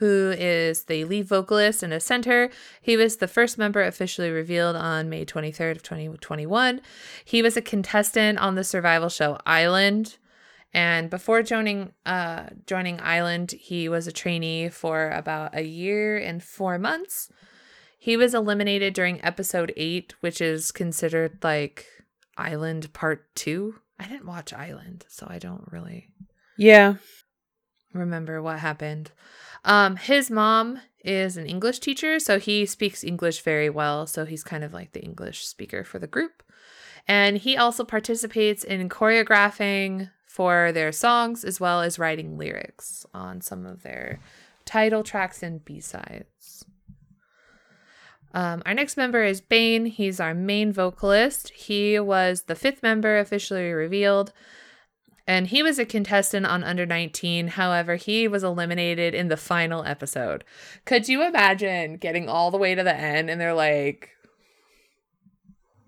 [0.00, 2.50] who is the lead vocalist and a center.
[2.80, 6.80] He was the first member officially revealed on May 23rd of 2021.
[7.24, 10.16] He was a contestant on the survival show I-LAND.
[10.72, 16.42] And before joining uh joining I-LAND, he was a trainee for about a year and
[16.42, 17.30] 4 months.
[17.98, 21.84] He was eliminated during episode 8, which is considered like
[22.38, 23.74] I-LAND part 2.
[23.98, 26.08] I didn't watch I-LAND, so I don't really
[26.56, 26.94] Yeah.
[27.92, 29.10] Remember what happened.
[29.64, 34.06] Um, his mom is an English teacher, so he speaks English very well.
[34.06, 36.42] So he's kind of like the English speaker for the group.
[37.08, 43.40] And he also participates in choreographing for their songs as well as writing lyrics on
[43.40, 44.20] some of their
[44.64, 46.64] title tracks and B sides.
[48.32, 49.86] Um, our next member is Bain.
[49.86, 51.50] He's our main vocalist.
[51.50, 54.32] He was the fifth member officially revealed
[55.30, 57.46] and he was a contestant on Under 19.
[57.48, 60.42] However, he was eliminated in the final episode.
[60.84, 64.10] Could you imagine getting all the way to the end and they're like,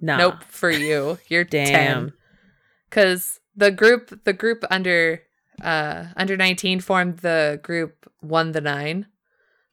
[0.01, 0.17] Nah.
[0.17, 1.19] "Nope, for you.
[1.29, 2.13] You're Damn.
[2.91, 5.23] Cuz the group the group under
[5.61, 9.07] uh under 19 formed the group One the 9.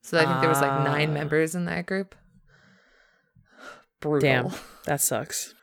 [0.01, 1.13] So I think there was like 9 Ah.
[1.13, 2.15] members in that group.
[3.99, 4.27] brutal.
[4.27, 4.51] Damn.
[4.85, 5.53] That sucks.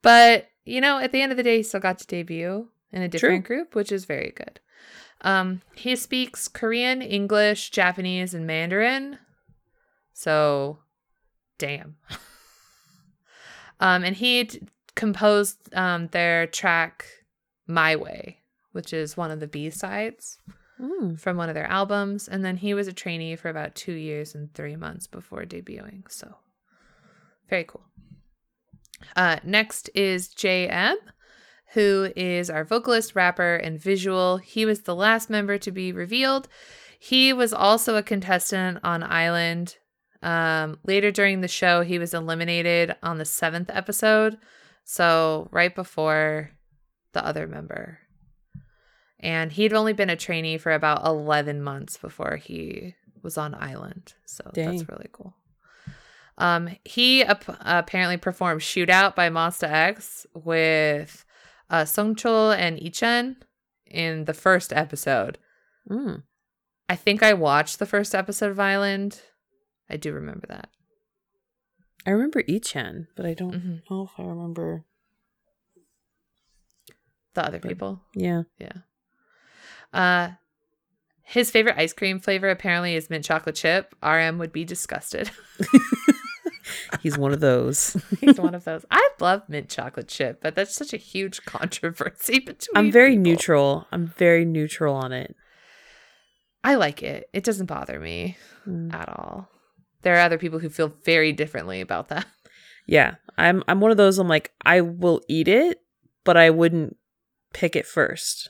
[0.00, 3.02] But, you know, at the end of the day, he still got to debut in
[3.02, 4.60] a different group, which is very good.
[5.20, 9.18] Um, he speaks Korean, English, Japanese, and Mandarin.
[10.12, 10.78] So,
[11.58, 11.96] damn.
[13.80, 14.62] um, and he t-
[14.94, 17.04] composed um, their track
[17.66, 18.38] My Way,
[18.72, 20.38] which is one of the B sides
[20.80, 21.20] Mm.
[21.20, 22.26] from one of their albums.
[22.26, 26.10] And then he was a trainee for about two years and three months before debuting.
[26.10, 26.34] So,
[27.48, 27.84] very cool.
[29.14, 30.96] Uh, next is JM,
[31.74, 34.38] who is our vocalist, rapper, and visual.
[34.38, 36.48] He was the last member to be revealed.
[36.98, 39.76] He was also a contestant on I-LAND.
[40.22, 44.38] Um, later during the show, he was eliminated on the seventh episode.
[44.84, 46.50] So, right before
[47.12, 47.98] the other member.
[49.18, 54.14] And he'd only been a trainee for about 11 months before he was on I-LAND.
[54.26, 54.76] So, Dang.
[54.76, 55.34] that's really cool.
[56.38, 61.24] Um, he ap- apparently performed Shootout by Monsta X with
[61.74, 63.36] uh, Songchul and Ichan
[63.86, 65.38] in the first episode.
[65.90, 66.22] Mm.
[66.88, 69.20] I think I watched the first episode of I-LAND.
[69.90, 70.68] I do remember that.
[72.06, 74.84] I remember Ichan, but I don't hmm know if I remember.
[77.34, 78.02] The other But- people.
[78.14, 78.42] Yeah.
[78.58, 78.72] Yeah.
[79.92, 80.30] Uh,
[81.22, 83.94] his favorite ice cream flavor apparently is mint chocolate chip.
[84.02, 85.30] RM would be disgusted.
[87.00, 87.96] He's one of those.
[88.20, 88.84] He's one of those.
[88.90, 92.76] I love mint chocolate chip, but that's such a huge controversy between.
[92.76, 93.22] I'm very people.
[93.22, 93.86] neutral.
[93.92, 95.34] I'm very neutral on it.
[96.62, 97.28] I like it.
[97.32, 98.94] It doesn't bother me Mm.
[98.94, 99.50] at all.
[100.00, 102.24] There are other people who feel very differently about that.
[102.86, 105.80] Yeah, I'm I'm one of those I'm like I will eat it,
[106.24, 106.96] but I wouldn't
[107.52, 108.48] pick it first.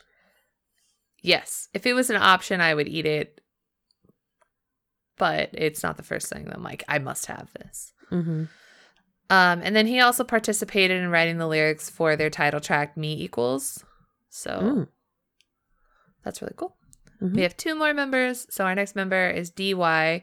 [1.21, 3.41] Yes, if it was an option, I would eat it,
[5.17, 7.93] but it's not the first thing that I'm like, I must have this.
[8.11, 8.45] Mm-hmm.
[9.31, 13.15] Um, and then he also participated in writing the lyrics for their title track, Me
[13.23, 13.83] Equals.
[14.31, 14.89] So Mm.
[16.25, 16.77] that's really cool.
[17.23, 17.35] Mhm.
[17.37, 18.47] We have two more members.
[18.51, 20.23] So our next member is DY.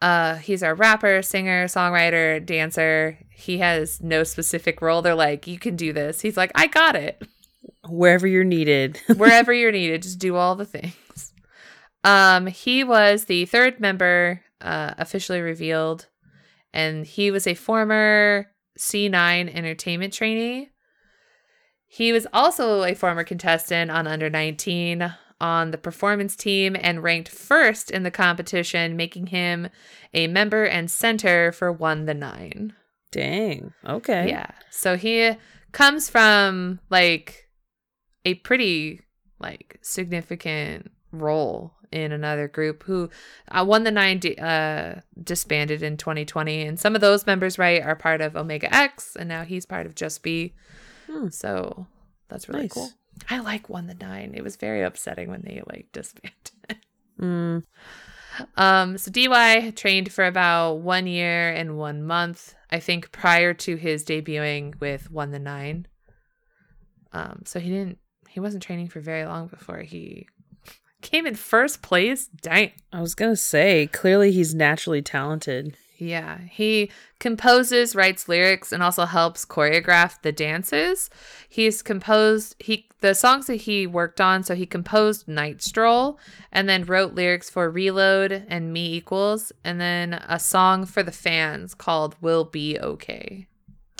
[0.00, 3.18] Uh, he's our rapper, singer, songwriter, dancer.
[3.30, 5.02] He has no specific role.
[5.02, 6.20] They're like, you can do this.
[6.20, 7.22] He's like, I got it.
[7.88, 8.98] Wherever you're needed.
[9.16, 11.32] Wherever you're needed, just do all the things.
[12.04, 16.08] Um, he was the third member uh, officially revealed,
[16.72, 18.46] and he was a former
[18.78, 20.70] C9 entertainment trainee.
[21.86, 27.28] He was also a former contestant on Under 19 on the performance team and ranked
[27.28, 29.68] first in the competition, making him
[30.14, 32.72] a member and center for One the Nine.
[33.10, 33.74] Dang.
[33.86, 34.28] Okay.
[34.28, 34.46] Yeah.
[34.70, 35.36] So he
[35.72, 37.48] comes from like
[38.24, 39.00] a pretty
[39.38, 43.10] like significant role in another group who
[43.50, 47.82] uh, One the Nine di- uh, disbanded in 2020 and some of those members right
[47.82, 50.52] are part of omega x and now he's part of JustB
[51.10, 51.28] Hmm.
[51.28, 51.86] so
[52.28, 52.72] that's really Nice.
[52.72, 52.90] cool
[53.28, 56.50] i like one the nine it was very upsetting when they like disbanded
[57.20, 57.62] Mm.
[58.56, 63.76] um, so DY trained for about one year and one month, I think, prior to
[63.76, 65.86] his debuting with One the Nine.
[67.12, 70.26] Um, so he didn't, he wasn't training for very long before he
[71.02, 72.26] came in first place.
[72.28, 72.72] Dang.
[72.92, 75.76] I was gonna say, clearly he's naturally talented.
[75.98, 81.08] Yeah, he composes, writes lyrics, and also helps choreograph the dances.
[81.48, 84.42] He's composed he the songs that he worked on.
[84.42, 86.18] So he composed "Night Stroll"
[86.50, 91.12] and then wrote lyrics for "Reload" and "Me Equals," and then a song for the
[91.12, 93.46] fans called "Will Be Okay."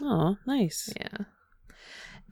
[0.02, 0.92] Oh, nice.
[0.96, 1.26] Yeah,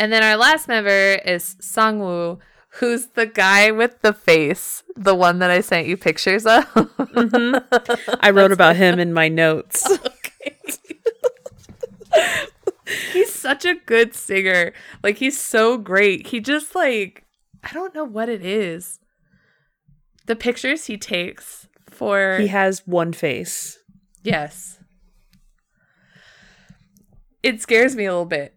[0.00, 2.40] and then our last member is Sangwoo,
[2.74, 6.64] who's the guy with the face, the one that I sent you pictures of.
[6.66, 8.16] Mhm.
[8.20, 9.90] I wrote about him in my notes.
[10.06, 10.56] okay.
[13.12, 14.72] he's such a good singer.
[15.02, 16.28] Like he's so great.
[16.28, 17.24] He just like
[17.62, 18.98] I don't know what it is.
[20.26, 23.78] The pictures he takes for he has one face.
[24.22, 24.78] yes.
[27.42, 28.54] It scares me a little bit.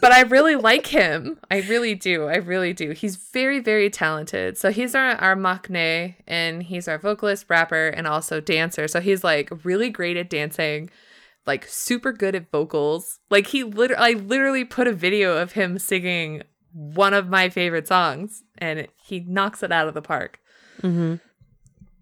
[0.00, 1.38] but I really like him.
[1.50, 2.26] I really do.
[2.26, 2.90] I really do.
[2.90, 4.58] He's very, very talented.
[4.58, 8.88] So he's our, our maknae and he's our vocalist, rapper, and also dancer.
[8.88, 10.90] So he's like really great at dancing,
[11.46, 13.20] like super good at vocals.
[13.30, 16.42] Like he literally, I literally put a video of him singing
[16.72, 20.40] one of my favorite songs and it, he knocks it out of the park.
[20.82, 21.16] Mm-hmm.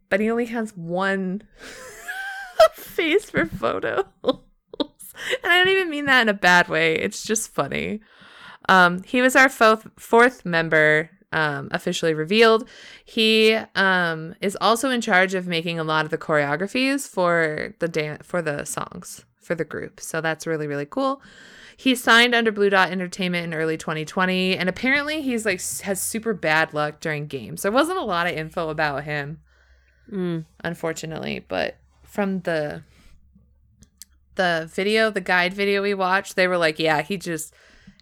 [0.08, 1.42] But he only has one
[2.72, 4.04] face for photos.
[5.42, 6.94] And I don't even mean that in a bad way.
[6.96, 8.00] It's just funny.
[8.68, 12.68] Um, he was our fourth fourth member um, officially revealed.
[13.04, 17.88] He um, is also in charge of making a lot of the choreographies for the
[17.88, 20.00] dan- for the songs for the group.
[20.00, 21.22] So that's really, really cool.
[21.76, 26.34] He signed under Blue Dot Entertainment in early 2020, and apparently he's like has super
[26.34, 27.62] bad luck during games.
[27.62, 29.40] There wasn't a lot of info about him,
[30.12, 30.44] Mm.
[30.64, 32.82] unfortunately, but from the
[34.38, 37.52] the video, the guide video we watched, they were like, yeah, he just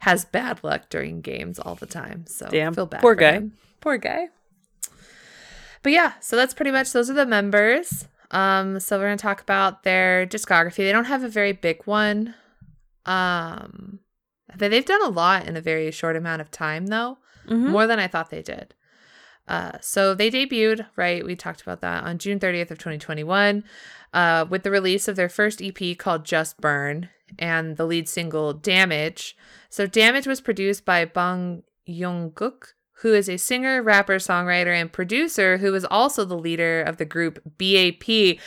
[0.00, 2.26] has bad luck during games all the time.
[2.28, 2.72] So Damn.
[2.74, 3.00] Feel bad.
[3.00, 3.32] Poor guy.
[3.32, 3.52] him.
[3.80, 4.28] Poor guy.
[5.82, 8.06] But yeah, so that's pretty much those are the members.
[8.30, 10.76] Um, so we're gonna talk about their discography.
[10.76, 12.34] They don't have a very big one.
[13.04, 14.00] Um,
[14.56, 17.68] they- they've done a lot in a very short amount of time, though Mhm.
[17.70, 18.74] more than I thought they did.
[19.46, 21.24] Uh, so they debuted, right?
[21.24, 23.62] We talked about that on June 30th of 2021,
[24.16, 28.54] uh, with the release of their first EP called Just Burn and the lead single
[28.54, 29.36] Damage.
[29.68, 35.58] So Damage was produced by Bang Young-guk, who is a singer, rapper, songwriter, and producer
[35.58, 38.38] who is also the leader of the group BAP.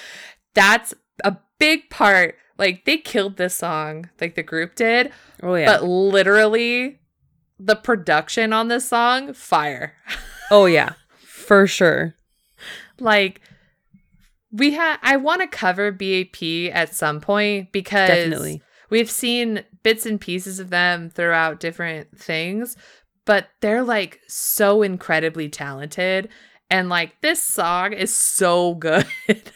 [0.56, 2.36] That's a big part.
[2.58, 5.12] Like they killed this song, like the group did,
[5.44, 5.68] Oh yeah.
[5.68, 7.00] but literally
[7.60, 9.94] the production on this song fire
[10.52, 10.94] oh yeah.
[11.20, 12.16] For sure.
[13.00, 13.40] like
[14.52, 16.42] we have i want to cover bap
[16.74, 18.62] at some point because Definitely.
[18.90, 22.76] we've seen bits and pieces of them throughout different things
[23.26, 26.30] but they're like so incredibly talented
[26.70, 29.06] and like this song is so good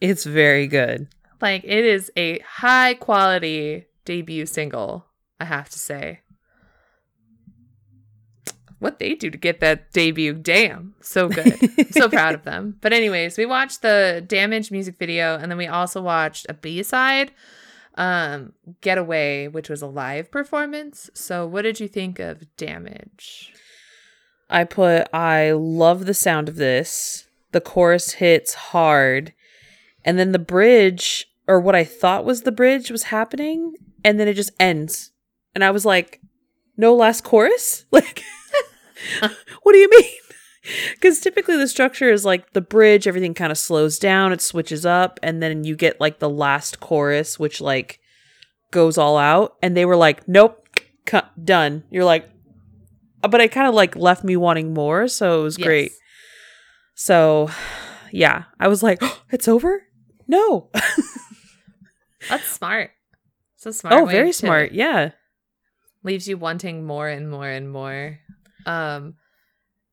[0.00, 1.08] It's very good.
[1.40, 5.06] like it is a high quality debut single
[5.40, 6.20] i have to say
[8.78, 12.76] what they do to get that debut damn so good I'm so proud of them
[12.82, 17.32] but anyways we watched the damage music video and then we also watched a b-side
[17.94, 18.52] um
[18.82, 23.52] getaway which was a live performance so what did you think of damage
[24.48, 27.26] I put I love the sound of this.
[27.52, 29.32] The chorus hits hard.
[30.04, 33.74] And then the bridge or what I thought was the bridge was happening
[34.04, 35.10] and then it just ends.
[35.54, 36.20] And I was like,
[36.76, 38.22] "No last chorus?" Like
[39.62, 40.10] what do you mean?
[41.00, 44.84] Cuz typically the structure is like the bridge everything kind of slows down, it switches
[44.84, 48.00] up and then you get like the last chorus which like
[48.70, 50.68] goes all out and they were like, "Nope,
[51.04, 52.28] cu- done." You're like,
[53.22, 55.92] uh, but it kind of like left me wanting more, so it was great.
[56.94, 57.50] So,
[58.10, 59.82] yeah, I was like, it's over?
[60.26, 60.70] No.
[62.28, 62.90] that's smart
[63.56, 64.72] it's a smart oh, very smart.
[64.72, 65.10] Yeah.
[66.06, 68.18] Leaves you wanting more and more and more.
[68.64, 69.14] Um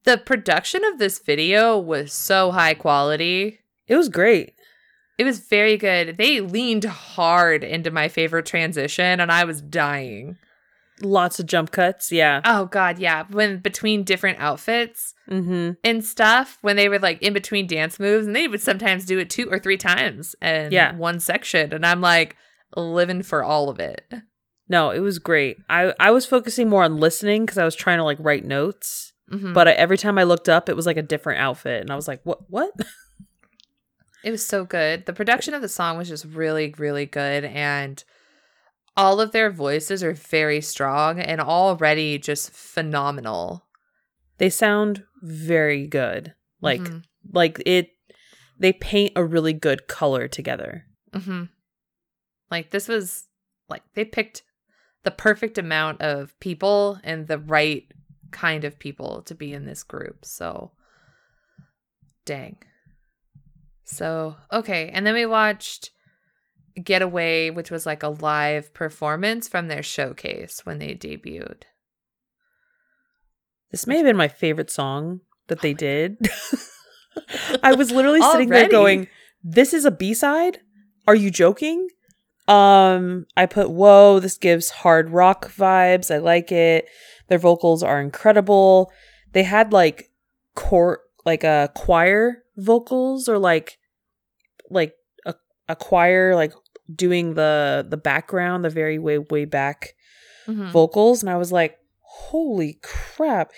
[0.06, 3.60] the production of this video was so high quality.
[3.88, 4.54] It was great.
[5.18, 6.18] It was very good.
[6.18, 10.38] They leaned hard into my favorite transition and I was dying.
[11.02, 12.12] Lots of jump cuts.
[12.12, 12.42] Yeah.
[12.46, 13.24] Oh god, yeah.
[13.30, 15.72] When between different outfits Mm-hmm.
[15.86, 19.18] and stuff, when they were like in between dance moves, and they would sometimes do
[19.20, 20.96] it two or three times in Yeah.
[20.98, 21.72] one section.
[21.74, 22.36] And I'm like
[22.76, 24.06] living for all of it.
[24.70, 25.58] No, it was great.
[25.70, 29.14] I I was focusing more on listening because I was trying to like write notes,
[29.32, 29.54] Mhm.
[29.54, 31.96] but I, every time I looked up, it was like a different outfit, and I
[31.96, 32.50] was like, what?
[32.50, 32.72] What?
[34.24, 35.06] It was so good.
[35.06, 37.44] The production of the song was just really, really good.
[37.44, 38.02] And
[38.96, 43.66] all of their voices are very strong and already just phenomenal.
[44.40, 46.34] they sound very good.
[46.62, 47.04] Like Mhm.
[47.32, 47.90] like it.
[48.58, 50.86] They paint a really good color together.
[51.12, 51.50] Mhm.
[52.50, 53.28] like this was
[53.70, 54.42] like they picked
[55.04, 57.86] the perfect amount of people and the right
[58.32, 60.26] kind of people to be in this group.
[60.26, 60.72] So,
[62.26, 62.58] dang.
[63.84, 64.90] So, okay.
[64.94, 65.92] And then we watched
[66.82, 71.64] Getaway, which was like a live performance from their showcase when they debuted.
[73.72, 76.18] This may have been my favorite song that they oh did.
[77.64, 79.08] I was literally sitting there going,
[79.44, 80.60] "This is a B-side?
[81.08, 81.88] Are you joking?"
[82.48, 86.14] Um, I put, "Whoa, this gives hard rock vibes.
[86.14, 86.86] I like it.
[87.30, 88.92] Their vocals are incredible.
[89.32, 90.10] They had like
[90.56, 93.78] court like a choir vocals or like
[94.70, 94.94] like
[95.26, 95.34] a,
[95.70, 96.54] a choir like
[96.94, 99.94] doing the the background, the very way way back
[100.48, 100.72] Mhm.
[100.72, 103.52] vocals and I was like, holy crap.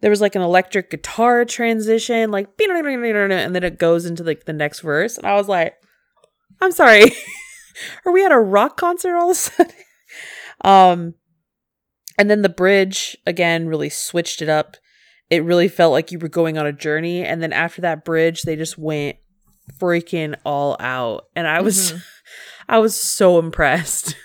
[0.00, 4.52] There was like an electric guitar transition, like and then it goes into like the
[4.52, 5.18] next verse.
[5.18, 5.74] And I was like,
[6.60, 7.10] I'm sorry.
[8.04, 9.72] Are we at a rock concert all of a sudden?
[10.64, 11.14] um
[12.18, 14.76] and then the bridge again really switched it up.
[15.30, 17.22] It really felt like you were going on a journey.
[17.22, 19.16] And then after that bridge, they just went
[19.78, 21.26] freaking all out.
[21.36, 22.02] And I was Mhm.
[22.68, 24.16] I was so impressed.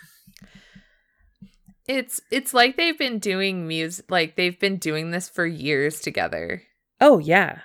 [1.87, 6.63] It's it's like they've been doing music like they've been doing this for years together.
[7.01, 7.59] Oh yeah.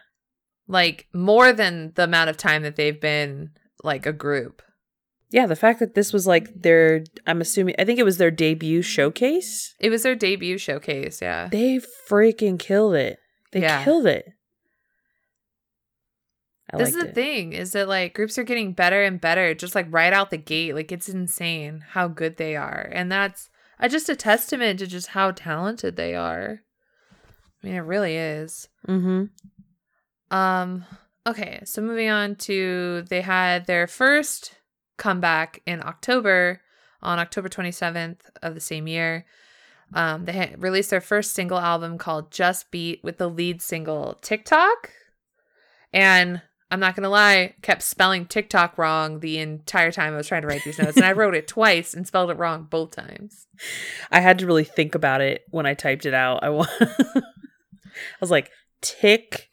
[0.66, 3.50] Like more than the amount of time that they've been
[3.84, 4.60] like a group.
[5.30, 8.30] Yeah, the fact that this was like their, I'm assuming, I think it was their
[8.30, 9.74] debut showcase.
[9.78, 11.48] It was their debut showcase, yeah.
[11.50, 13.18] They freaking killed it.
[13.52, 13.84] They Yeah.
[13.84, 14.26] killed it.
[16.70, 17.14] I this is the it.
[17.14, 20.36] thing is that like groups are getting better and better just like right out the
[20.36, 23.48] gate like it's insane how good they are and that's
[23.80, 26.60] uh, just a testament to just how talented they are
[27.62, 29.24] i mean it really is Mm-hmm.
[30.36, 30.84] um
[31.26, 34.52] okay so moving on to they had their first
[34.98, 36.60] comeback in october
[37.02, 39.24] on october 27th of the same year
[39.94, 44.18] um, they had released their first single album called just beat with the lead single
[44.20, 44.90] tiktok
[45.92, 50.42] and I'm not gonna lie, kept spelling TikTok wrong the entire time I was trying
[50.42, 53.46] to write these notes, and I wrote it twice and spelled it wrong both times.
[54.10, 56.44] I had to really think about it when I typed it out.
[56.44, 56.50] I
[58.20, 58.50] was like,
[58.82, 59.48] tick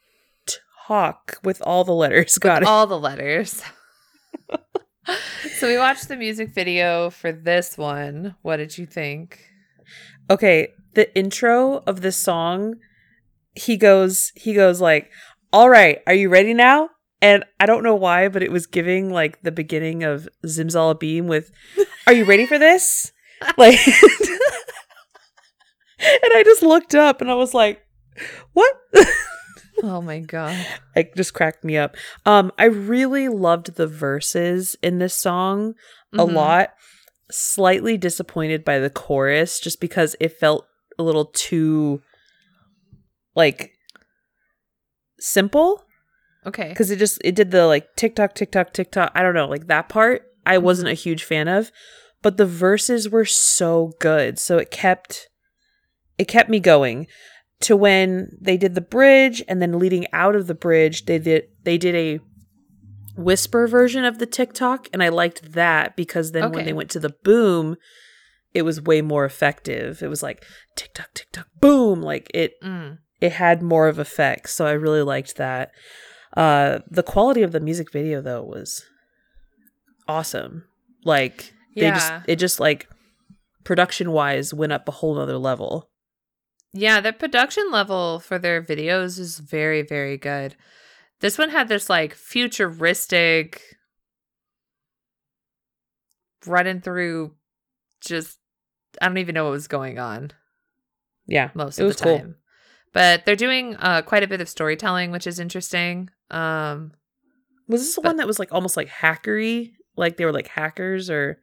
[0.86, 2.36] tock with all the letters.
[2.38, 2.68] Got it.
[2.68, 3.62] All the letters.
[5.58, 8.34] So we watched the music video for this one.
[8.42, 9.40] What did you think?
[10.30, 12.74] okay the intro of this song
[13.54, 15.10] he goes he goes like
[15.52, 16.90] all right are you ready now
[17.22, 21.50] and i don't know why but it was giving like the beginning of zimzalabim with
[22.06, 23.12] are you ready for this
[23.56, 24.00] like and
[26.34, 27.82] i just looked up and i was like
[28.52, 28.74] what
[29.82, 30.56] Oh my god.
[30.94, 35.74] it just cracked me up um i really loved the verses in this song
[36.12, 36.32] a Mhm.
[36.32, 36.70] lot.
[37.30, 40.64] Slightly disappointed by the chorus just because it felt
[40.98, 42.00] a little too
[43.34, 43.72] like
[45.18, 45.82] simple
[46.46, 46.68] Okay.
[46.68, 49.10] because it just it did the like tick tock tick tock tick tock.
[49.14, 51.72] I don't know, like that part I wasn't a huge fan of,
[52.22, 54.38] but the verses were so good.
[54.38, 55.28] So it kept
[56.18, 57.08] it kept me going
[57.60, 61.44] to when they did the bridge and then leading out of the bridge they did
[61.64, 62.20] they did a
[63.16, 67.00] whisper version of the TikTok and I liked that because then when they went to
[67.00, 67.76] the boom
[68.54, 70.02] it was way more effective.
[70.02, 70.44] It was like
[70.76, 72.98] tick tock boom like it Mm.
[73.20, 75.70] it had more of effects so i really liked that
[76.36, 78.84] uh the quality of the music video though was
[80.08, 80.64] awesome
[81.04, 81.94] like they Yeah.
[81.94, 82.88] just it just like
[83.64, 85.88] production wise went up a whole nother level
[86.76, 90.54] Yeah, the production level for their videos is very, very good.
[91.20, 93.62] This one had this like futuristic
[96.46, 97.34] running through
[98.00, 98.38] just
[99.00, 100.30] I don't even know what was going on
[101.26, 102.36] yeah most it of was the cool time.
[102.92, 106.08] But they're doing uh, quite a bit of storytelling, which is interesting.
[106.30, 106.92] Um,
[107.68, 110.48] was this the But- one that was like almost like hackery like they were like
[110.48, 111.40] hackers or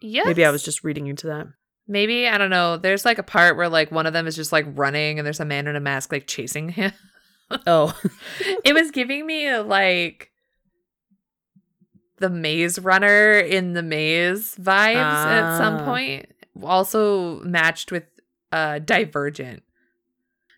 [0.00, 1.46] yes, maybe i was just reading into that
[1.88, 2.76] maybe I don't know.
[2.76, 5.40] There's like a part where like one of them is just like running, and there's
[5.40, 6.92] a man in a mask like chasing him.
[7.66, 7.96] oh
[8.64, 10.32] it was giving me like
[12.18, 15.84] the maze runner in the maze vibes at some Ah.
[15.84, 16.26] point
[16.64, 18.02] also matched with
[18.50, 19.62] uh divergent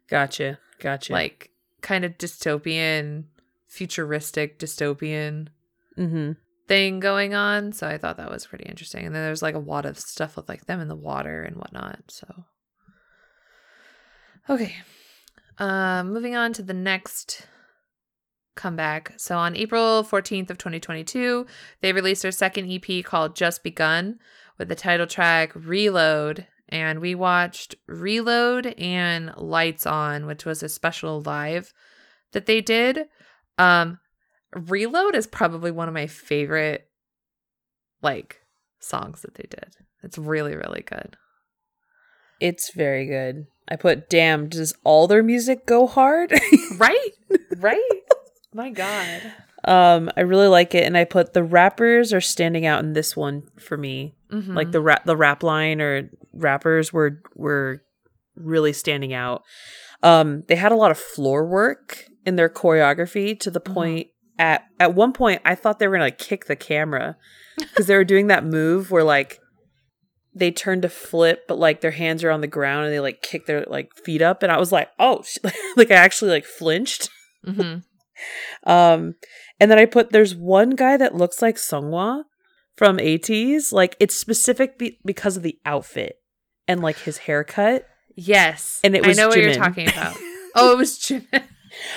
[0.09, 1.51] gotcha gotcha like
[1.83, 3.24] kind of dystopian
[3.66, 5.49] futuristic dystopian
[5.99, 6.33] mm-hmm
[6.69, 9.07] thing going on so i thought that was pretty interesting.
[9.07, 11.57] And then there's like a lot of stuff with like them in the water and
[11.57, 12.45] whatnot so.
[14.49, 14.77] Okay
[15.59, 17.47] um moving on to the next
[18.55, 19.14] comeback.
[19.16, 21.47] So on april 14th of 2022
[21.81, 24.19] they released their second ep called just begun
[24.59, 26.47] with the title track reload.
[26.69, 31.73] And we watched reload and lights on which was a special live
[32.33, 33.07] that they did.
[33.57, 34.01] Um
[34.55, 36.89] Reload is probably one of my favorite
[38.03, 38.41] like
[38.81, 39.77] songs that they did.
[40.03, 41.17] It's really really good.
[42.41, 46.33] it's very good i put damn does all their music go hard
[46.79, 47.11] Right?
[47.57, 47.83] right?
[48.55, 49.33] My god.
[49.65, 53.17] Um, I really like it, and I put the rappers are standing out in this
[53.17, 54.15] one for me.
[54.33, 54.55] Mhm.
[54.55, 57.83] Like the rap, the rap line or rappers were were
[58.37, 59.43] really standing out.
[60.03, 63.75] Um, they had a lot of floor work in their choreography to the Mhm.
[63.75, 64.07] point
[64.39, 67.16] at at one point I thought they were gonna like, kick the camera
[67.59, 69.41] because they were doing that move where like
[70.34, 73.22] they turn to flip, but like their hands are on the ground and they like
[73.22, 75.24] kick their like feet up, and I was like, oh,
[75.76, 77.11] like I actually like flinched.
[77.47, 77.84] Mhm.
[78.64, 79.14] Um,
[79.61, 82.24] and then I put there's one guy that looks like Seonghwa
[82.76, 83.72] from ATEEZ.
[83.72, 86.16] Like it's specific be- because of the outfit
[86.66, 87.86] and like his haircut.
[88.16, 88.80] Yes.
[88.82, 90.16] And it was I know what you're talking about.
[90.57, 91.45] oh, it was Jimin.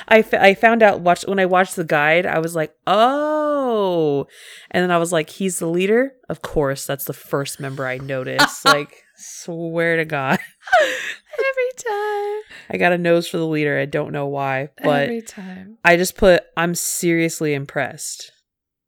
[0.07, 2.25] I, f- I found out watch when I watched the guide.
[2.25, 4.27] I was like, oh,
[4.71, 6.13] and then I was like, he's the leader.
[6.29, 8.65] Of course, that's the first member I noticed.
[8.65, 10.39] like, swear to God,
[10.81, 12.41] Every time.
[12.69, 13.79] I got a nose for the leader.
[13.79, 15.77] I don't know why, but Every time.
[15.83, 18.31] I just put I'm seriously impressed.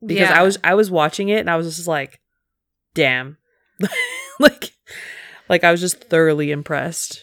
[0.06, 0.40] because Yeah.
[0.40, 2.20] I was I was watching it and I was just like,
[2.94, 3.38] damn,
[4.40, 4.72] like
[5.50, 7.22] like I was just thoroughly impressed.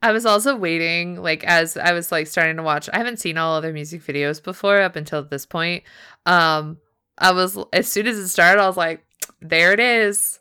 [0.00, 2.88] I was also waiting, like as I was like starting to watch.
[2.92, 5.82] I haven't seen all other music videos before up until this point.
[6.24, 6.78] Um,
[7.18, 9.04] I was as soon as it started, I was like,
[9.40, 10.38] "There it is,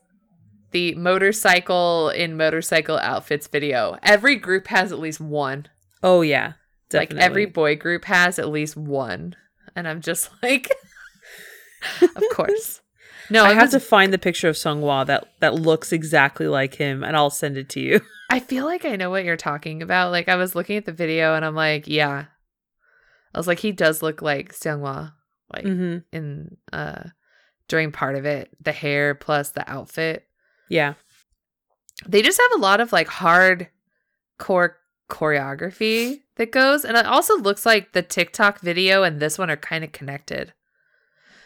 [0.72, 5.68] the motorcycle in motorcycle outfits video." Every group has at least one.
[6.04, 6.54] Oh yeah,
[6.90, 7.16] definitely.
[7.18, 9.36] Like every boy group has at least one,
[9.76, 10.72] and I'm just like,
[12.02, 12.82] of course.
[13.30, 16.76] No, I have was- to find the picture of Seonghwa that that looks exactly like
[16.76, 18.02] him, and I'll send it to you.
[18.30, 20.12] I feel like I know what you're talking about.
[20.12, 22.26] Like I was looking at the video and I'm like, yeah.
[23.34, 25.14] I was like, he does look like Seonghwa,
[25.54, 27.04] like hmm in uh
[27.68, 30.26] during part of it, the hair plus the outfit.
[30.70, 30.94] Yeah,
[32.06, 33.68] They just have a lot of like hard
[34.38, 34.78] core
[35.10, 39.58] choreography that goes, and it also looks like the TikTok video and this one are
[39.58, 40.54] kind of connected.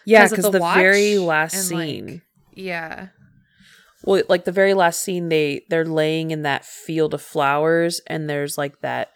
[0.06, 2.22] Yeah, because the the, very last and, like- scene,
[2.54, 3.08] Yeah.
[4.04, 8.30] well, like the very last scene, they they're laying in that field of flowers, and
[8.30, 9.12] there's like that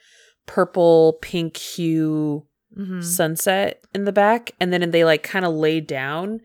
[0.46, 5.80] purple pink hue hmm sunset in the back and then they like kind of lay
[5.80, 6.42] down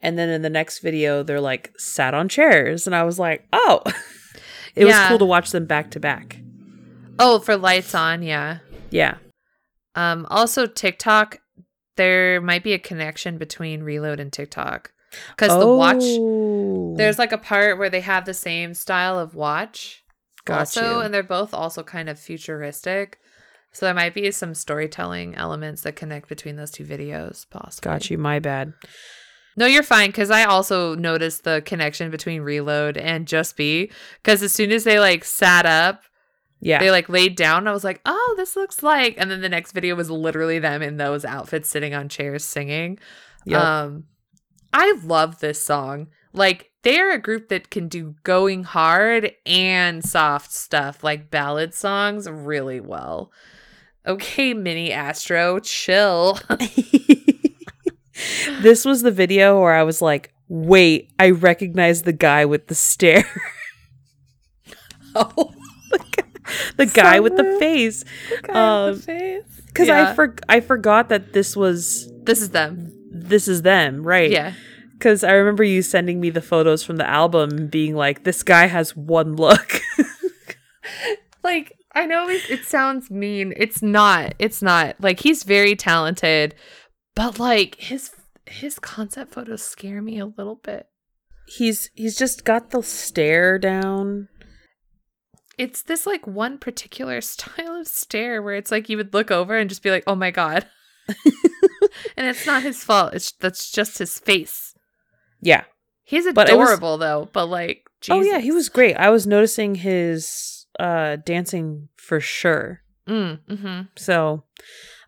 [0.00, 3.46] and then in the next video they're like sat on chairs and i was like
[3.52, 3.82] oh.
[4.74, 6.40] It was cool to watch them back to back.
[7.18, 8.58] Oh, for lights on, yeah.
[8.90, 9.18] yeah.
[9.94, 11.38] Um, also TikTok,
[11.96, 14.92] there might be a connection between Reload and TikTok
[15.30, 16.02] because the watch.
[16.02, 16.94] Oh.
[16.96, 20.04] There's like a part where they have the same style of watch,
[20.44, 21.00] Got also, you.
[21.00, 23.18] and they're both also kind of futuristic.
[23.72, 27.90] So there might be some storytelling elements that connect between those two videos, possibly.
[27.90, 28.72] got you my bad
[29.56, 33.90] No, you're fine because I also noticed the connection between Reload and Just Be
[34.22, 36.02] because as soon as they like sat up
[36.64, 37.68] yeah they like laid down.
[37.68, 39.14] I was like, oh, this looks like.
[39.18, 42.98] And then the next video was literally them in those outfits sitting on chairs singing.
[43.46, 43.60] Yep.
[43.60, 44.04] Um,
[44.72, 46.08] I love this song.
[46.32, 52.28] Like they're a group that can do going hard and soft stuff, like ballad songs,
[52.28, 53.30] really well.
[54.06, 56.38] Okay, Mini Astro, chill.
[58.60, 62.74] this was the video where i was like wait i recognize the guy with the
[62.74, 63.24] stare
[65.16, 65.52] oh,
[65.90, 66.23] the guy
[66.78, 67.58] with the Summer.
[67.58, 68.04] face
[68.42, 69.42] guy with Um, the face.
[69.66, 70.10] because Yeah.
[70.10, 72.92] i for- i forgot that this was This is them.
[73.12, 74.52] this is them right Yeah.
[74.92, 78.66] Because I remember you sending me the photos from the album being like, this guy
[78.66, 79.80] has one look.
[81.42, 83.52] like I know it, it sounds mean.
[83.56, 84.34] It's not.
[84.38, 84.96] It's not.
[85.00, 86.54] Like he's very talented,
[87.14, 88.10] but like his
[88.46, 90.86] his concept photos scare me a little bit.
[91.46, 94.28] he's he's just got the stare down.
[95.58, 99.56] It's this like one particular style of stare where it's like you would look over
[99.56, 100.66] and just be like, "Oh my god."
[102.16, 103.14] and it's not his fault.
[103.14, 104.74] It's that's just his face.
[105.40, 105.64] Yeah.
[106.02, 108.96] He's But was- adorable though, but like Oh yeah, he was great.
[108.96, 112.80] I was noticing his uh dancing for sure.
[113.08, 114.44] Mm, hmm So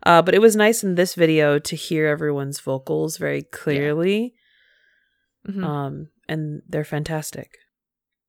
[0.03, 4.33] uh but it was nice in this video to hear everyone's vocals very clearly.
[5.45, 7.49] hmm Um and they're fantastic.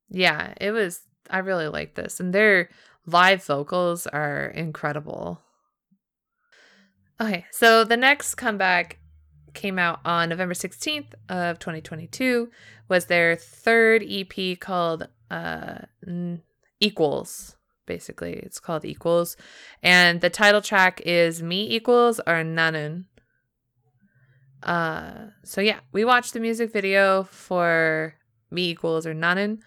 [0.09, 1.01] Yeah, it was.
[1.29, 2.69] I really like this, and their
[3.05, 5.41] live vocals are incredible.
[7.21, 8.99] Okay, so the next comeback
[9.53, 12.49] came out on November sixteenth of twenty twenty two.
[12.87, 15.79] Was their third EP called uh,
[16.79, 17.55] Equals.
[17.85, 19.35] Basically, it's called Equals,
[19.83, 23.05] and the title track is "Me Equals" or "Nanun."
[24.61, 28.13] Uh, so yeah, we watched the music video for
[28.51, 29.59] "Me Equals" or "Nanun."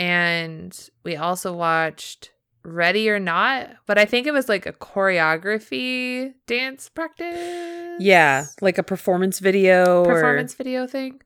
[0.00, 2.30] And we also watched
[2.64, 8.00] Ready or Not, but I think it was like a choreography dance practice.
[8.00, 11.20] Yeah, like a performance video performance video thing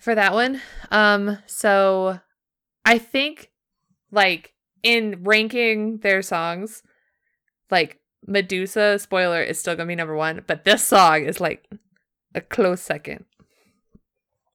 [0.00, 0.62] for that one.
[0.90, 2.20] Um so
[2.86, 3.50] I think
[4.10, 6.82] like in ranking their songs
[7.70, 11.68] like Medusa spoiler is still going to be number 1, but this song is like
[12.34, 13.26] a close second.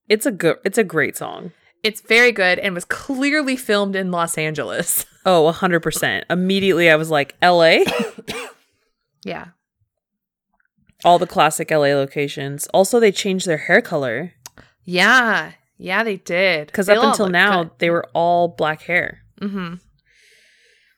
[0.08, 1.52] it's a good it's a great song.
[1.84, 5.06] It's very good and was clearly filmed in Los Angeles.
[5.26, 6.24] Oh, 100%.
[6.30, 7.80] Immediately I was like, LA?
[9.26, 9.48] yeah.
[11.04, 12.68] all the classic LA locations.
[12.68, 14.34] Also, they changed their hair color
[14.86, 16.68] Yeah, yeah, they did.
[16.68, 17.72] because up until now good.
[17.80, 19.20] they were all black hair.
[19.42, 19.76] Mm-hmm.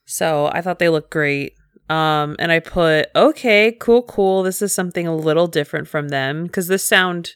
[0.05, 1.53] So I thought they looked great.
[1.89, 4.43] Um, and I put okay, cool, cool.
[4.43, 7.31] This is something a little different from them because this sound,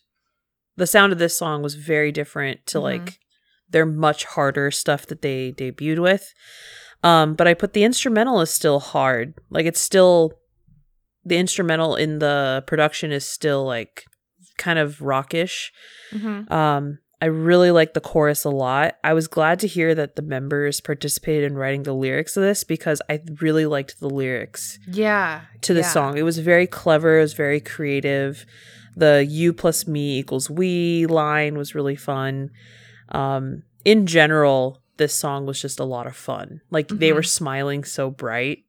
[0.78, 2.82] the sound of this song was very different to Mhm.
[2.84, 3.20] like
[3.70, 6.34] their much harder stuff that they debuted with.
[7.03, 9.34] Um, but I put the instrumental is still hard.
[9.49, 10.34] Like it's still
[11.24, 14.03] the instrumental in the production is still like
[14.57, 15.72] kind of rockish.
[16.13, 16.49] Mhm.
[16.51, 18.95] Um, I really like the chorus a lot.
[19.03, 22.63] I was glad to hear that the members participated in writing the lyrics of this
[22.63, 25.41] because I really liked the lyrics Yeah.
[25.61, 25.89] to the yeah.
[25.89, 26.18] song.
[26.18, 28.45] It was very clever, it was very creative.
[28.95, 32.51] The you plus me equals we line was really fun.
[33.10, 36.62] Um, in general, this song was just a lot of fun.
[36.72, 37.16] Like they Mhm.
[37.16, 38.66] were smiling so bright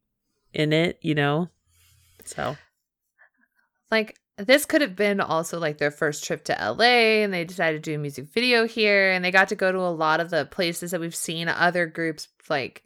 [0.53, 1.49] in it, you know?
[2.25, 2.57] So,
[3.91, 7.83] like this could have been also like their first trip to LA and they decided
[7.83, 10.29] to do a music video here and they got to go to a lot of
[10.31, 12.83] the places that we've seen other groups like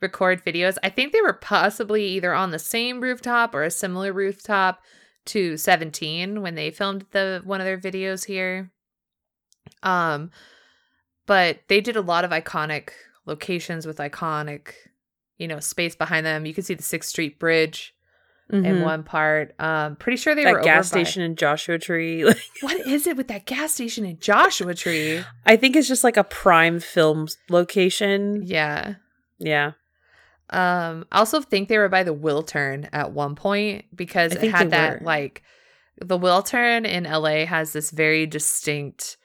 [0.00, 0.76] record videos.
[0.84, 4.82] I think they were possibly either on the same rooftop or a similar rooftop
[5.26, 8.70] to 17 when they filmed the one of their videos here.
[9.82, 10.30] Um
[11.26, 12.90] but they did a lot of iconic
[13.26, 14.72] locations with iconic
[15.38, 16.46] you know space behind them.
[16.46, 17.94] You can see the 6th Street Bridge
[18.50, 18.82] in mhm.
[18.82, 19.54] one part.
[19.58, 22.24] Um, pretty sure they that were gas over by- station in Joshua Tree.
[22.60, 25.22] What is it with that gas station in Joshua Tree?
[25.46, 28.42] I think it's just like a prime film location.
[28.44, 28.94] Yeah.
[29.38, 29.72] Yeah.
[30.50, 34.70] Um, I also think they were by the Wiltern at one point because it had
[34.70, 35.06] that were.
[35.06, 35.42] like
[36.00, 39.16] the Wiltern in LA has this very distinct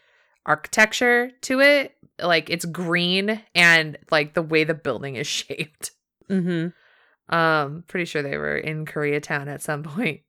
[0.46, 1.96] architecture to it.
[2.22, 5.92] Like it's green and like the way the building is shaped.
[6.30, 7.34] Mm-hmm.
[7.34, 10.22] Um, pretty sure they were in Koreatown at some point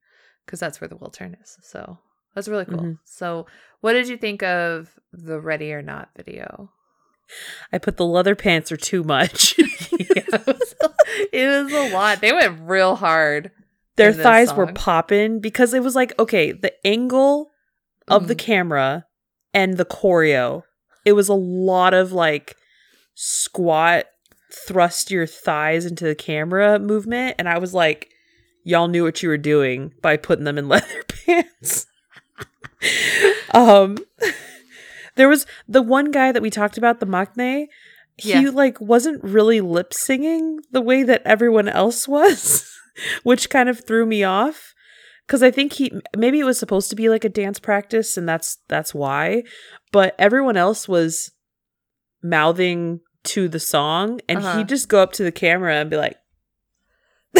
[0.45, 1.57] because that's where the Wiltern is.
[1.63, 1.99] So
[2.35, 2.79] that's really cool.
[2.81, 2.99] Mhm.
[3.05, 3.47] So,
[3.81, 6.71] what did you think of the Ready or Not video?
[7.73, 9.55] I put the leather pants are too much.
[9.59, 10.75] it, was,
[11.33, 12.21] it was a lot.
[12.21, 13.51] They went real hard.
[13.97, 17.51] Their thighs were popping because it was like, okay, the angle
[18.09, 18.39] of the Mhm.
[18.39, 19.07] camera
[19.55, 20.63] and the choreo,
[21.05, 22.57] it was a lot of like
[23.15, 24.07] squat,
[24.53, 27.37] thrust your thighs into the camera movement.
[27.39, 28.09] And I was like,
[28.65, 31.87] y'all knew what you were doing by putting them in leather pants.
[33.55, 33.99] um,
[35.17, 37.67] there was the one guy that we talked about, the Maknae.
[38.17, 38.51] He Yeah.
[38.53, 42.71] like wasn't really lip singing the way that everyone else was,
[43.23, 44.70] which kind of threw me off.
[45.31, 48.29] Cause I think he maybe it was supposed to be like a dance practice, and
[48.29, 49.45] that's that's why.
[49.93, 51.31] But everyone else was
[52.21, 54.59] mouthing to the song, and Uh-huh.
[54.59, 56.17] he'd just go up to the camera and be like,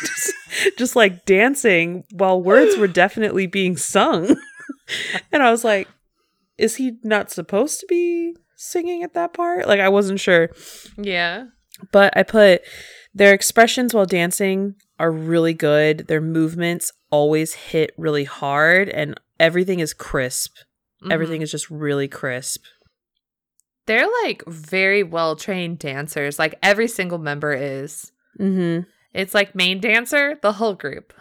[0.00, 0.32] just,
[0.78, 4.34] just like dancing while words were definitely being sung.
[5.32, 5.86] and I was like,
[6.56, 9.66] is he not supposed to be singing at that part?
[9.68, 10.50] Like, I wasn't sure.
[10.96, 11.44] Yeah.
[11.92, 12.62] But I put
[13.14, 16.06] their expressions while dancing are really good.
[16.08, 20.56] Their movements always hit really hard, and everything is crisp.
[21.04, 21.12] Mhm.
[21.12, 22.64] Everything is just really crisp.
[23.86, 26.38] They're like very well trained dancers.
[26.38, 28.12] Like every single member is.
[28.38, 28.88] Mm-hmm.
[29.14, 31.12] It's like main dancer, the whole group.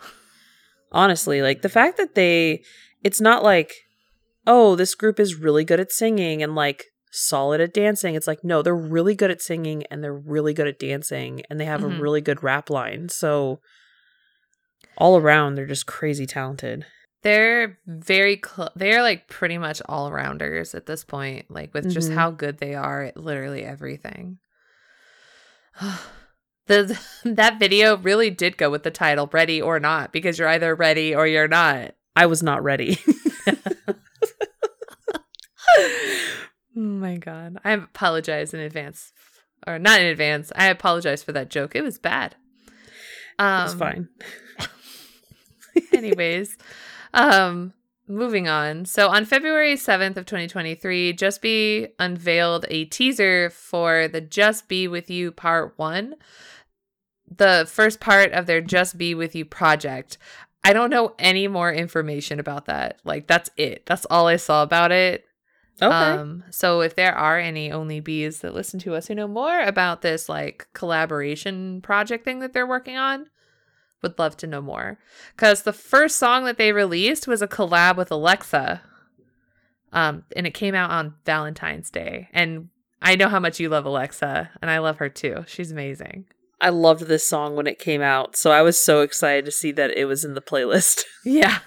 [0.92, 2.64] honestly like the fact that they
[3.04, 3.74] it's not like
[4.48, 8.42] oh this group is really good at singing and like solid at dancing it's like
[8.42, 11.82] no they're really good at singing and they're really good at dancing and they have
[11.82, 11.98] Mhm.
[11.98, 13.60] a really good rap line so
[14.98, 16.86] all around they're just crazy talented
[17.24, 22.12] They're very cl- they're like pretty much all rounders at this point, like with just
[22.12, 22.16] Mhm.
[22.16, 24.38] how good they are at literally everything.
[26.68, 30.74] the that video really did go with the title "Ready or Not" because you're either
[30.76, 31.96] ready or you're not.
[32.16, 32.98] i was not ready
[35.80, 37.58] oh my god.
[37.64, 39.12] I apologize in advance.
[39.66, 40.52] Or not in advance.
[40.56, 41.76] I apologize for that joke.
[41.76, 42.36] It was bad.
[43.40, 44.10] Um it's fine
[45.94, 46.58] anyways,
[47.14, 47.74] um
[48.08, 48.86] moving on.
[48.86, 55.32] So on February 7th of 2023, JustB unveiled a teaser for the JustB With You
[55.32, 56.16] Part 1.
[57.30, 60.18] The first part of their JustB With You project.
[60.64, 63.00] I don't know any more information about that.
[63.04, 63.86] Like that's it.
[63.86, 65.26] That's all I saw about it.
[65.82, 69.28] okay Um, so if there are any only bees that listen to us who know
[69.28, 73.28] more about this like collaboration project thing that they're working on,
[74.02, 75.00] would love to know more.
[75.36, 78.82] Because the first song that they released was a collab with Alexa.
[79.94, 82.30] Um, and it came out on Valentine's Day.
[82.34, 82.70] And
[83.02, 85.46] I know how much you love Alexa, and I love her too.
[85.48, 86.26] She's amazing.
[86.60, 89.72] i loved this song when it came out so i was so excited to see
[89.72, 91.60] that it was in the playlist Yeah.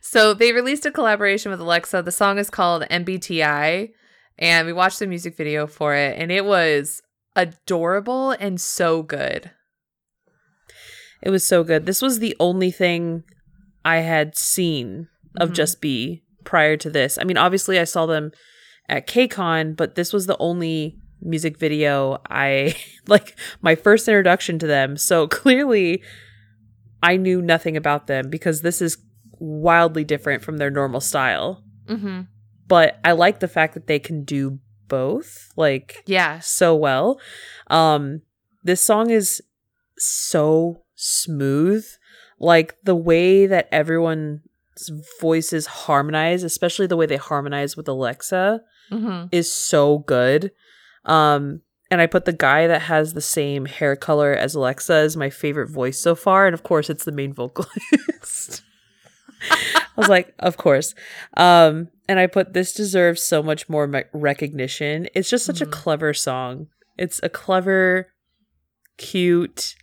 [0.00, 2.02] So they released a collaboration with Alexa.
[2.02, 3.90] The song is called MBTI,
[4.38, 7.02] and we watched the music video for it, and it was
[7.36, 9.50] adorable and so good.
[11.22, 13.22] It was so good this was the only thing
[13.84, 15.08] i had seen
[15.38, 15.54] of Mhm.
[15.54, 17.18] JustB prior to this.
[17.20, 18.32] I mean, obviously I saw them
[18.88, 22.74] at KCON, but this was the only music video I
[23.06, 24.96] like my first introduction to them.
[24.96, 26.02] So clearly
[27.02, 28.98] I knew nothing about them because this is
[29.38, 31.62] wildly different from their normal style.
[31.86, 32.22] Mm-hmm.
[32.68, 34.58] But I like the fact that they can do
[34.88, 36.40] both like Yeah.
[36.40, 37.18] so well.
[37.68, 38.22] Um
[38.64, 39.40] this song is
[39.98, 41.84] so smooth.
[42.38, 44.40] Like the way that everyone's
[45.20, 49.28] voices harmonize, especially the way they harmonize with Alexa Mm-hmm.
[49.32, 50.50] is so good.
[51.06, 55.16] Um, and I put the guy that has the same hair color as Alexa as
[55.16, 58.62] my favorite voice so far, and of course, it's the main vocalist.
[59.50, 60.94] I was like, of course.
[61.38, 65.08] Um, and I put this deserves so much more me- recognition.
[65.14, 65.68] It's just such Mhm.
[65.68, 66.66] a clever song.
[66.98, 68.08] It's a clever,
[68.98, 69.74] cute,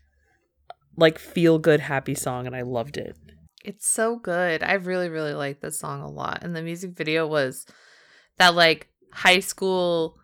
[1.00, 3.16] like feel good, happy song, and I loved it.
[3.64, 4.64] It's so good.
[4.64, 6.40] I really, really like this song a lot.
[6.44, 7.66] And the music video was
[8.38, 10.18] that like high school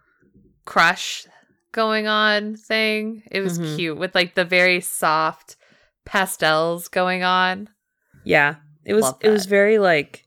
[0.65, 1.28] crush
[1.71, 3.23] going on thing.
[3.32, 3.76] It was Mhm.
[3.76, 5.57] cute with like the very soft
[6.05, 7.69] pastels going on.
[8.23, 8.55] Yeah,
[8.86, 9.13] it was.
[9.21, 10.26] It was very like,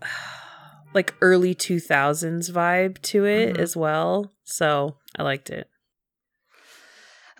[0.94, 3.60] like early two thousands vibe to it Mhm.
[3.60, 4.32] as well.
[4.44, 5.68] So I liked it.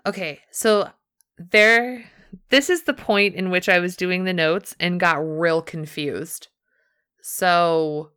[0.06, 0.90] Okay, so
[1.38, 2.04] there
[2.50, 6.48] this is the point in which I was doing the notes and got real confused.
[7.22, 8.10] So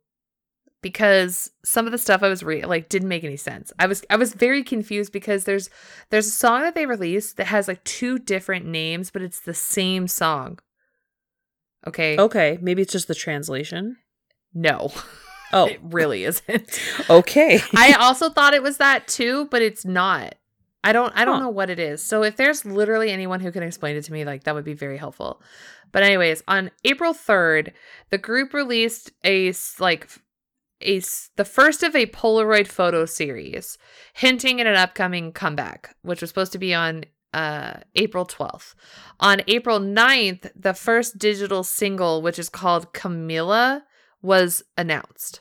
[0.82, 3.72] because some of the stuff I was reading like didn't make any sense.
[3.78, 5.70] I was I was very confused because there's
[6.10, 9.54] there's a song that they released that has like two different names but it's the
[9.54, 10.58] same song.
[11.86, 12.16] Okay?
[12.18, 13.96] Okay, maybe it's just the translation.
[14.54, 14.92] No.
[15.52, 16.80] Oh, It really isn't.
[17.08, 17.60] okay.
[17.74, 20.34] I also thought it was that too, but it's not.
[20.84, 21.44] I don't I don't Huh.
[21.44, 22.02] know what it is.
[22.02, 24.74] So if there's literally anyone who can explain it to me, like that would be
[24.74, 25.42] very helpful.
[25.92, 27.72] But anyways, on April 3rd,
[28.10, 30.08] the group released a like
[30.82, 31.00] a
[31.36, 33.78] the first of a Polaroid photo series
[34.14, 37.04] hinting at an upcoming comeback, which was supposed to be on
[37.34, 38.74] uh April 12th.
[39.20, 43.84] On April 9th, the first digital single, which is called Camilla,
[44.22, 45.40] was announced.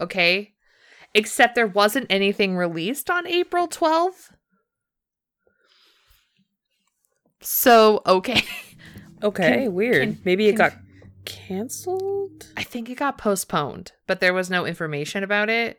[0.00, 0.54] Okay?
[1.14, 4.32] Except there wasn't anything released on April 12th.
[7.40, 8.42] So, okay.
[9.20, 10.00] Okay, Can- weird.
[10.02, 10.74] can- maybe it got
[11.24, 12.46] canceled.
[12.56, 15.76] I think it got postponed, but there was no information about it.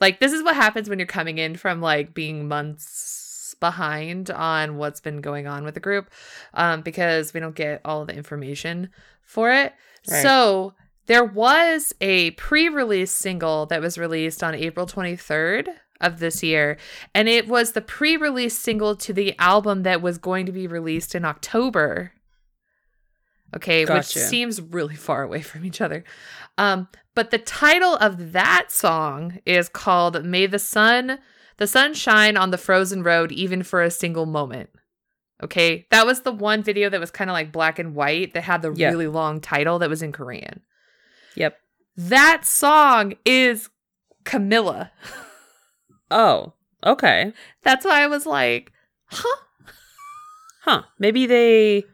[0.00, 4.76] Like this is what happens when you're coming in from like being months behind on
[4.76, 6.10] what's been going on with the group
[6.54, 8.90] um because we don't get all the information
[9.24, 9.72] for it.
[10.08, 10.22] Right.
[10.22, 10.74] So,
[11.06, 15.68] there was a pre-release single that was released on April 23rd
[16.00, 16.76] of this year
[17.14, 21.14] and it was the pre-release single to the album that was going to be released
[21.14, 22.12] in October.
[23.54, 26.04] Okay, which seems really far away from each other.
[26.58, 31.18] Um, but the title of that song is called May the Sun
[31.58, 34.68] the Sun Shine on the Frozen Road even for a single moment.
[35.42, 38.42] Okay, that was the one video that was kind of like black and white that
[38.42, 38.90] had the Yeah.
[38.90, 40.62] really long title that was in Korean.
[41.34, 41.58] Yep.
[41.96, 43.70] That song is
[44.24, 44.92] Camilla.
[46.10, 46.54] Oh,
[46.84, 47.32] okay.
[47.62, 48.72] That's why I was like,
[49.06, 49.42] huh?
[50.62, 50.82] Huh.
[50.98, 51.84] Maybe they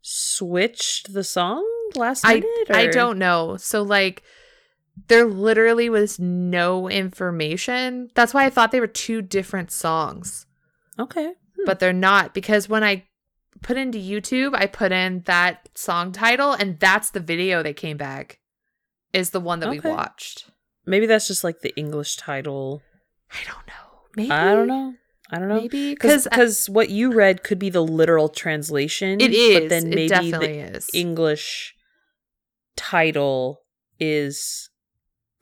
[0.00, 1.64] switched the song
[1.94, 2.70] last I minute.
[2.70, 3.56] I or- don't know.
[3.56, 4.22] So like
[5.08, 8.10] there literally was no information.
[8.14, 10.46] That's why I thought they were two different songs.
[10.98, 11.26] Okay.
[11.56, 11.64] Hmm.
[11.66, 13.04] But they're not because when I
[13.62, 17.96] put into YouTube, I put in that song title and that's the video that came
[17.96, 18.38] back
[19.12, 20.50] is the one that we watched.
[20.86, 22.82] Maybe that's just like the English title.
[23.32, 23.72] I don't know.
[24.16, 24.94] Maybe I don't know.
[25.30, 25.60] I don't know.
[25.60, 29.20] Maybe Because because what you read could be the literal translation.
[29.20, 29.60] it is.
[29.60, 30.88] But then maybe the is.
[30.94, 31.74] English
[32.76, 33.62] title
[33.98, 34.70] is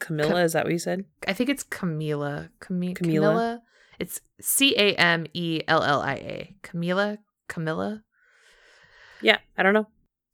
[0.00, 0.30] Camilla.
[0.30, 1.04] Ca- is that what you said?
[1.28, 2.50] I think it's Camila.
[2.60, 2.96] Cami- Camila?
[2.96, 3.62] Camilla.
[3.98, 6.56] It's C A M E L L I A.
[6.62, 7.18] Camila.
[7.48, 8.02] Camilla.
[9.20, 9.38] Yeah.
[9.56, 9.86] I don't know.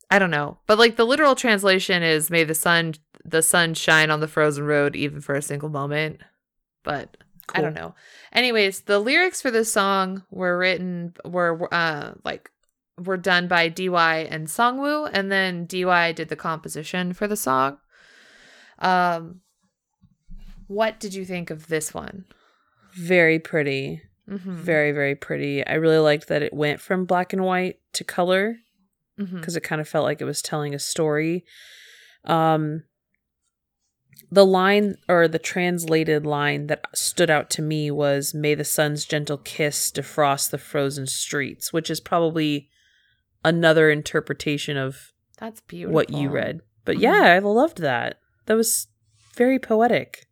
[0.09, 4.11] I don't know, but like the literal translation is "May the sun the sun shine
[4.11, 6.19] on the frozen road, even for a single moment."
[6.83, 7.15] But
[7.53, 7.95] I don't know.
[8.31, 12.49] Anyways, the lyrics for this song were written were uh like
[12.97, 17.77] were done by DY and Sangwoo, and then DY did the composition for the song.
[18.79, 19.41] Um,
[20.67, 22.25] what did you think of this one?
[22.93, 24.01] Very pretty.
[24.29, 24.55] Mm-hmm.
[24.55, 25.65] Very, very pretty.
[25.65, 28.57] I really liked that it went from black and white to color
[29.19, 29.37] mm-hmm.
[29.37, 31.43] because it kind of felt like it was telling a story.
[32.25, 32.83] Um,
[34.31, 39.05] the line or the translated line that stood out to me was "May the sun's
[39.05, 42.69] gentle kiss defrost the frozen streets," which is probably
[43.43, 45.93] another interpretation of That's beautiful.
[45.95, 46.61] what you read.
[46.85, 47.01] But Mhm.
[47.01, 48.19] yeah, I loved that.
[48.45, 48.87] That was
[49.35, 50.27] very poetic.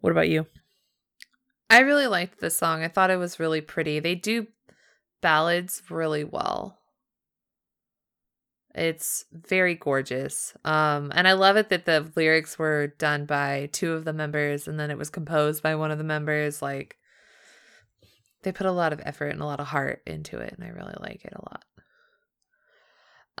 [0.00, 0.46] What about you?
[1.68, 2.82] I really liked this song.
[2.82, 4.00] I thought it was really pretty.
[4.00, 4.48] They do
[5.20, 6.79] ballads really well.
[8.74, 10.54] It's very gorgeous.
[10.64, 14.68] Um, and I love it that the lyrics were done by two of the members
[14.68, 16.62] and then it was composed by one of the members.
[16.62, 16.96] Like,
[18.42, 20.68] they put a lot of effort and a lot of heart into it, and I
[20.68, 21.64] really like it a lot.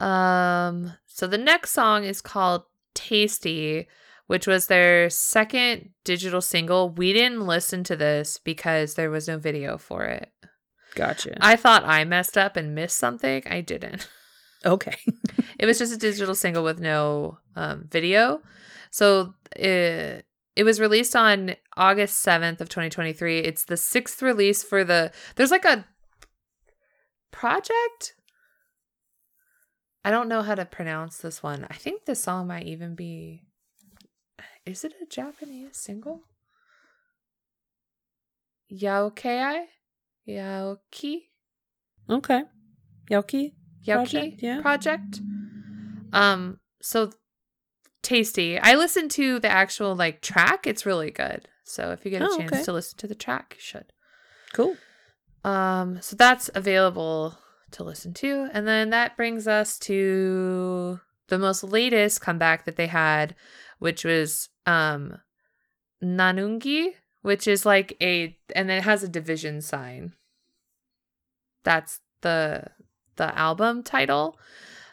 [0.06, 2.64] Um, so the next song is called
[2.94, 3.88] Tasty,
[4.26, 6.90] which was their second digital single.
[6.90, 10.30] We didn't listen to this because there was no video for it.
[10.94, 11.36] Gotcha.
[11.40, 13.42] I thought I messed up and missed something.
[13.46, 14.08] I didn't.
[14.64, 14.96] okay.
[15.58, 18.40] it was just a digital single with no um, video.
[18.90, 23.38] So it, it was released on August 7th of 2023.
[23.38, 25.86] It's the sixth release for the there's like a
[27.30, 28.14] project.
[30.04, 31.66] I don't know how to pronounce this one.
[31.70, 33.44] I think the song might even be
[34.66, 36.22] Is it a Japanese single?
[38.72, 39.64] Yaokei?
[40.28, 41.22] Yaoki?
[42.08, 42.42] Okay.
[43.10, 43.52] Yaoki?
[43.86, 44.60] Yaoki Project, yeah.
[44.60, 45.20] project.
[46.12, 47.12] Um so
[48.02, 48.58] tasty.
[48.58, 50.66] I listened to the actual like track.
[50.66, 51.48] It's really good.
[51.64, 52.64] So if you get a Oh, chance okay.
[52.64, 53.92] to listen to the track, you should.
[54.52, 54.76] Cool.
[55.44, 57.38] Um, so that's available
[57.72, 58.48] to listen to.
[58.52, 63.34] And then that brings us to the most latest comeback that they had,
[63.78, 65.18] which was um
[66.02, 70.14] Nanugi, which is like a and then it has a division sign.
[71.62, 72.64] That's the
[73.20, 74.38] the album title.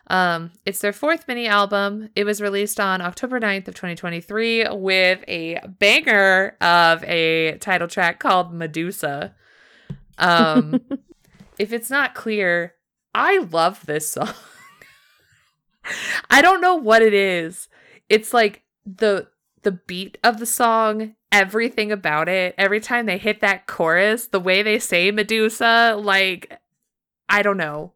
[0.10, 2.10] Um, it's their fourth mini album.
[2.14, 8.20] It was released on October 9th of 2023 with a banger of a title track
[8.20, 9.34] called Medusa.
[10.18, 10.82] Um,
[11.60, 12.74] if it's not clear,
[13.16, 14.34] I love this song.
[16.30, 17.70] I don't know what it is.
[18.10, 19.28] It's like the
[19.64, 22.56] the beat of the song, everything about it.
[22.58, 26.60] Every time they hit that chorus, the way they say Medusa, like
[27.30, 27.94] I don't know.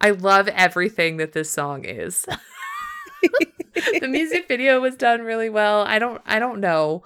[0.00, 2.26] I love everything that this song is.
[4.00, 5.82] the music video was done really well.
[5.82, 7.02] I don't I don't know.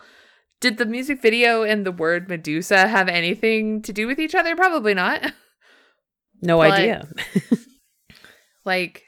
[0.61, 4.55] Did the music video and the word Medusa have anything to do with each other?
[4.57, 5.32] Probably not.
[6.43, 7.09] No But- idea.
[8.64, 9.05] Like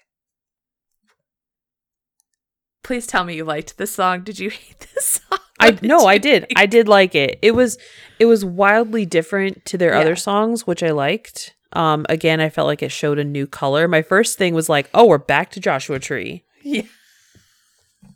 [2.82, 4.22] Please tell me you liked this song.
[4.24, 5.38] Did you hate this song?
[5.60, 6.46] I no, I did.
[6.48, 6.58] think?
[6.58, 7.38] I did like it.
[7.42, 7.78] It was
[8.18, 10.00] it was wildly different to their Yeah.
[10.00, 11.54] other songs, which I liked.
[11.72, 13.88] Um again, I felt like it showed a new color.
[13.88, 16.82] My first thing was like, "Oh, we're back to Joshua Tree." Yeah.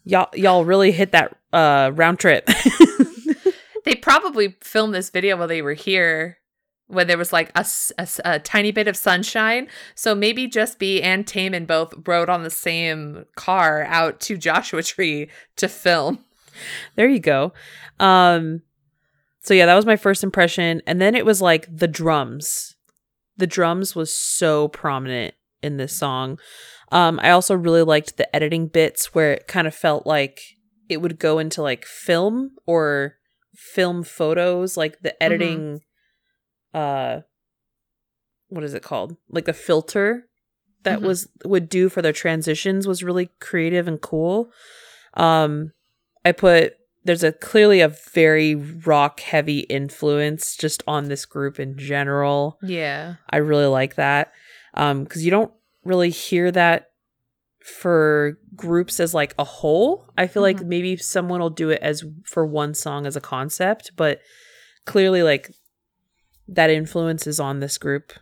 [0.05, 2.49] Y'all y'all really hit that uh round trip.
[3.87, 6.39] They probably filmed this video while they were here
[6.89, 9.69] when there was like a tiny bit of sunshine.
[9.95, 15.31] So maybe JustB and Taemin both rode on the same car out to Joshua Tree
[15.55, 16.25] to film.
[16.97, 17.53] there you go.
[18.01, 18.63] Um
[19.41, 22.75] so yeah, that was my first impression and then it was like the drums.
[23.37, 26.39] The drums was so prominent in this song.
[26.93, 30.41] Um I also really liked the editing bits where it kind of felt like
[30.89, 33.17] it would go into like film or
[33.55, 35.81] film photos like the editing
[36.75, 37.21] uh
[38.49, 39.17] what is it called?
[39.29, 40.29] Like the filter
[40.85, 41.07] that Mhm.
[41.07, 44.51] was would do for their transitions was really creative and cool.
[45.15, 45.73] Um
[46.25, 46.75] I put
[47.07, 52.59] there's a clearly a very rock heavy influence just on this group in general.
[52.63, 53.15] Yeah.
[53.31, 54.33] I really like that.
[54.75, 55.53] Um cuz you don't
[55.85, 56.91] really hear that
[57.65, 60.09] for groups as like a whole.
[60.19, 60.67] I feel like Mhm.
[60.67, 64.21] maybe someone will do it as for one song as a concept, but
[64.85, 65.51] clearly like
[66.49, 68.13] that influence is on this group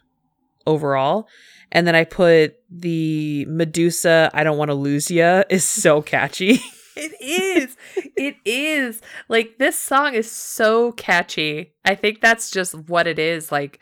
[0.67, 1.29] overall.
[1.73, 6.61] And then I put the Medusa I don't want to lose ya is so catchy.
[6.97, 7.77] It is.
[8.17, 9.01] it is.
[9.29, 11.73] Like this song is so catchy.
[11.85, 13.51] I think that's just what it is.
[13.53, 13.81] Like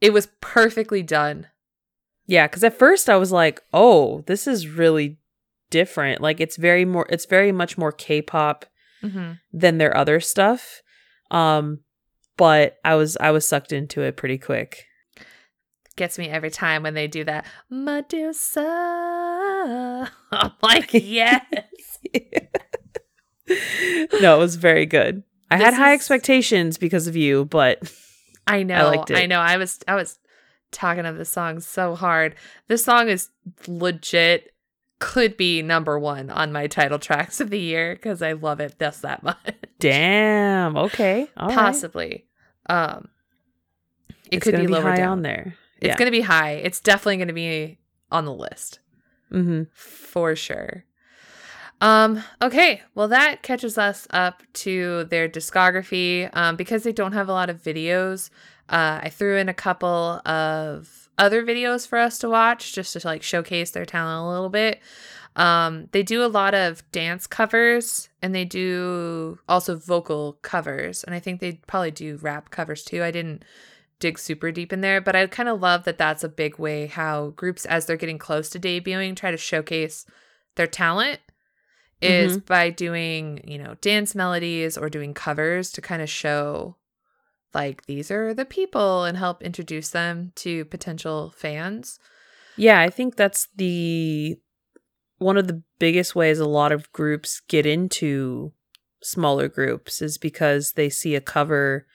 [0.00, 1.46] it was perfectly done.
[2.26, 5.18] Yeah, because at first I was like, "Oh, this is really
[5.70, 6.20] different.
[6.20, 8.66] Like it's very more, it's very much more K-pop
[9.02, 9.32] Mm-hmm.
[9.52, 10.82] than their other stuff."
[11.30, 11.80] Um,
[12.36, 14.84] but I was I was sucked into it pretty quick.
[15.96, 17.44] Gets me every time when they do that.
[17.68, 18.60] Medusa.
[20.32, 21.89] I'm like, yes.
[24.20, 25.22] no, it was very good.
[25.50, 27.92] I had high is- expectations because of you, but
[28.46, 28.88] I know.
[28.88, 29.28] I, it.
[29.28, 29.40] know.
[29.40, 30.18] I was I was
[30.70, 32.34] talking of this song so hard.
[32.68, 33.28] This song is
[33.66, 34.54] legit
[35.00, 38.76] could be number one on my title tracks of the year because I love it
[38.78, 39.36] just that much.
[39.78, 41.56] damn, okay, all right.
[41.58, 42.26] Possibly.
[42.66, 43.08] Um
[44.30, 45.08] it It's could gonna be lower high down.
[45.12, 45.54] on there.
[45.80, 45.96] It's yeah.
[45.96, 46.52] gonna be high.
[46.52, 47.78] It's definitely gonna be
[48.12, 48.80] on the list.
[49.32, 49.62] mm-hmm.
[49.72, 50.84] for sure.
[51.80, 56.28] Um, okay, well that catches us up to their discography.
[56.32, 58.30] Um, because they don't have a lot of videos,
[58.68, 63.00] uh, I threw in a couple of other videos for us to watch just to
[63.04, 64.80] like showcase their talent a little bit.
[65.36, 71.04] Um, they do a lot of dance covers and they do also vocal covers.
[71.04, 73.02] And I think they probably do rap covers too.
[73.02, 73.44] I didn't
[74.00, 76.86] dig super deep in there, but I kind of love that that's a big way
[76.86, 80.06] how groups, as they're getting close to debuting, try to showcase
[80.56, 81.20] their talent
[82.00, 82.30] Mm-hmm.
[82.30, 86.76] is by doing, you know, dance melodies or doing covers to kind of show
[87.52, 91.98] like these are the people and help introduce them to potential fans.
[92.56, 94.36] Yeah, I think that's the
[95.18, 98.52] one of the biggest ways a lot of groups get into
[99.02, 101.86] smaller groups is because they see a cover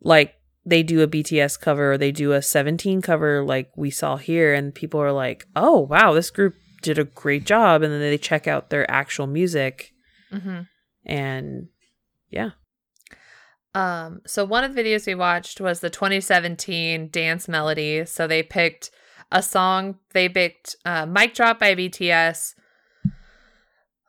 [0.00, 4.16] like they do a BTS cover or they do a 17 cover like we saw
[4.16, 8.00] here and people are like, "Oh, wow, this group did a great job." And then
[8.00, 9.92] they check out their actual music
[10.32, 10.60] Mm-hmm.
[11.06, 11.68] and
[12.30, 12.50] yeah.
[13.74, 18.04] Um, so one of the videos we watched was the 2017 dance melody.
[18.04, 18.90] So they picked
[19.30, 19.98] a song.
[20.12, 22.54] They picked uh, "Mic Drop" by BTS.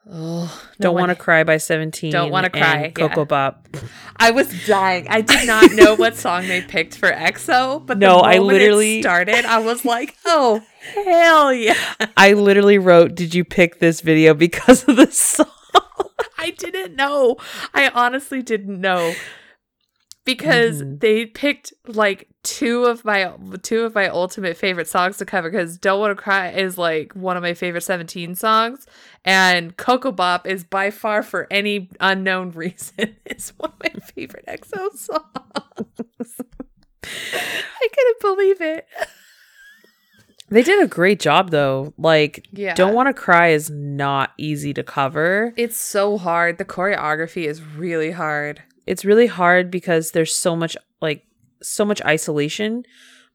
[0.08, 2.10] Oh, Don't Want to Cry by 17.
[2.10, 3.24] Don't Wanna Cry, Ko Ko yeah.
[3.24, 3.68] Bop.
[4.16, 5.06] I was dying.
[5.08, 9.02] I did not know what song they picked for EXO, but No, the I literally-
[9.02, 9.44] started.
[9.44, 10.62] I was like, "Oh
[10.94, 11.74] hell yeah!"
[12.16, 15.46] I literally wrote, "Did you pick this video because of the song?"
[16.38, 17.36] I didn't know.
[17.74, 19.14] I honestly didn't know
[20.36, 21.00] because Mhm.
[21.00, 25.76] they picked like two of my two of my ultimate favorite songs to cover because
[25.78, 28.86] Don't Want to Cry is like one of my favorite 17 songs
[29.24, 34.00] and Ko Ko Bop is by far for any unknown reason is one of my
[34.14, 36.40] favorite EXO songs.
[37.02, 38.86] I couldn't believe it.
[40.52, 41.94] They did a great job though.
[41.96, 42.74] Like, Yeah.
[42.74, 45.52] Don't Want to Cry is not easy to cover.
[45.56, 46.58] It's so hard.
[46.58, 48.62] The choreography is really hard.
[48.90, 51.22] It's really hard because there's so much like
[51.62, 52.82] so much isolation,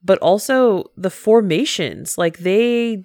[0.04, 2.18] but also the formations.
[2.18, 3.04] Like they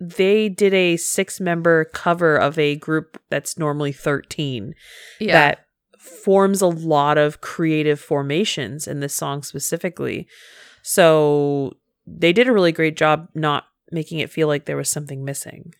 [0.00, 4.74] they did a six member cover of a group that's normally 13
[5.20, 5.32] Yeah.
[5.32, 5.66] that
[5.98, 10.26] forms a lot of creative formations in this song specifically.
[10.82, 11.74] So
[12.06, 15.74] they did a really great job not making it feel like there was something missing.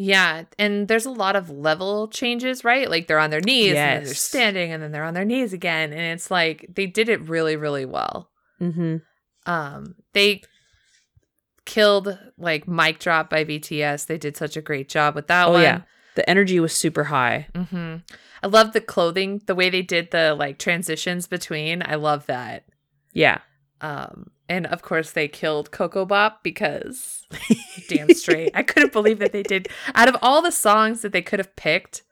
[0.00, 2.88] Yeah, and there's a lot of level changes, right?
[2.88, 5.92] Like they're on their knees and they're standing and then they're on their knees again
[5.92, 8.30] and it's like they did it really really well.
[8.60, 8.96] Mm-hmm.
[9.50, 10.42] Um they
[11.64, 14.06] killed like Mic Drop by BTS.
[14.06, 15.62] They did such a great job with that Oh one.
[15.62, 15.80] yeah,
[16.14, 17.48] the energy was super high.
[17.54, 17.96] hmm
[18.40, 21.82] I love the clothing, the way they did the like transitions between.
[21.84, 22.64] I love that.
[23.12, 23.38] Yeah,
[23.80, 27.26] Um and of course they killed Ko Ko Bop because
[27.88, 28.50] damn straight.
[28.54, 29.68] I couldn't believe that they did.
[29.94, 32.02] Out of all the songs that they could have picked,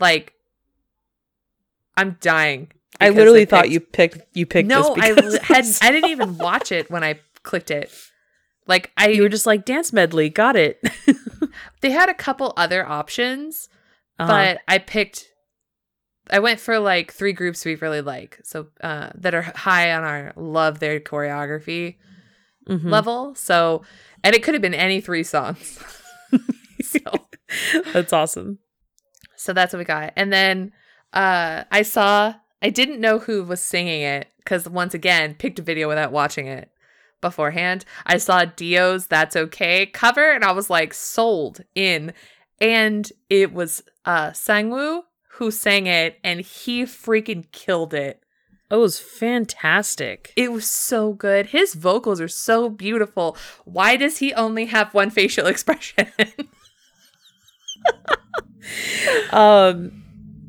[0.00, 0.34] like,
[1.96, 2.70] I'm dying.
[3.00, 5.08] I literally thought picked- you picked you picked No, I
[5.42, 5.64] had.
[5.82, 7.90] I didn't even watch it when I clicked it.
[8.66, 10.80] Like I, you were just like dance medley, got it.
[11.80, 13.68] they had a couple other options,
[14.18, 14.30] Uh-huh.
[14.32, 15.31] but I picked.
[16.32, 20.02] I went for like three groups we really like, so uh, that are high on
[20.02, 21.96] our love their choreography
[22.68, 22.90] Mhm.
[22.90, 23.34] level.
[23.34, 23.82] So,
[24.24, 25.78] and it could have been any three songs.
[26.82, 27.00] so.
[27.92, 28.58] that's awesome.
[29.36, 30.12] So that's what we got.
[30.16, 30.72] And then
[31.12, 35.62] uh I saw I didn't know who was singing it cuz once again picked a
[35.62, 36.70] video without watching it
[37.20, 37.84] beforehand.
[38.06, 42.12] I saw D.O.'s That's Okay cover and I was like sold in
[42.60, 45.02] and it was uh Sangwoo
[45.36, 48.20] who sang it and he freaking killed it.
[48.70, 50.32] It was fantastic.
[50.36, 51.46] It was so good.
[51.46, 53.36] His vocals are so beautiful.
[53.64, 56.08] Why does he only have one facial expression?
[59.32, 60.04] Um,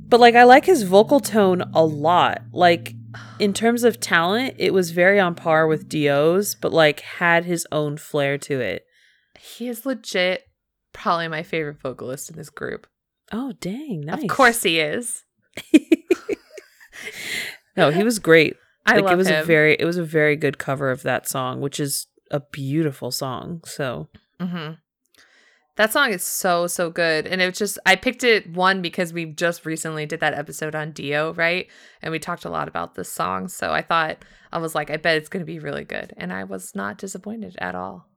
[0.08, 2.44] but like I like his vocal tone a lot.
[2.52, 2.94] Like
[3.40, 7.66] in terms of talent, it was very on par with D.O.'s, but like had his
[7.72, 8.86] own flair to it.
[9.40, 10.44] he is legit
[10.94, 12.86] probably my favorite vocalist in this group.
[13.34, 14.24] Oh dang, nice.
[14.24, 15.24] Of course he is.
[17.78, 18.56] no, he was great.
[18.86, 19.42] I like love it was him.
[19.42, 23.12] a very it was a very good cover of that song, which is a beautiful
[23.12, 23.62] song.
[23.66, 24.72] So hmm
[25.76, 29.14] That song is so so good, and it was just I picked it one because
[29.14, 31.68] we just recently did that episode on D.O., right?
[32.02, 34.18] And we talked a lot about this song, so I thought
[34.52, 36.98] I was like, I bet it's going to be really good, and I was not
[37.00, 38.08] disappointed at all.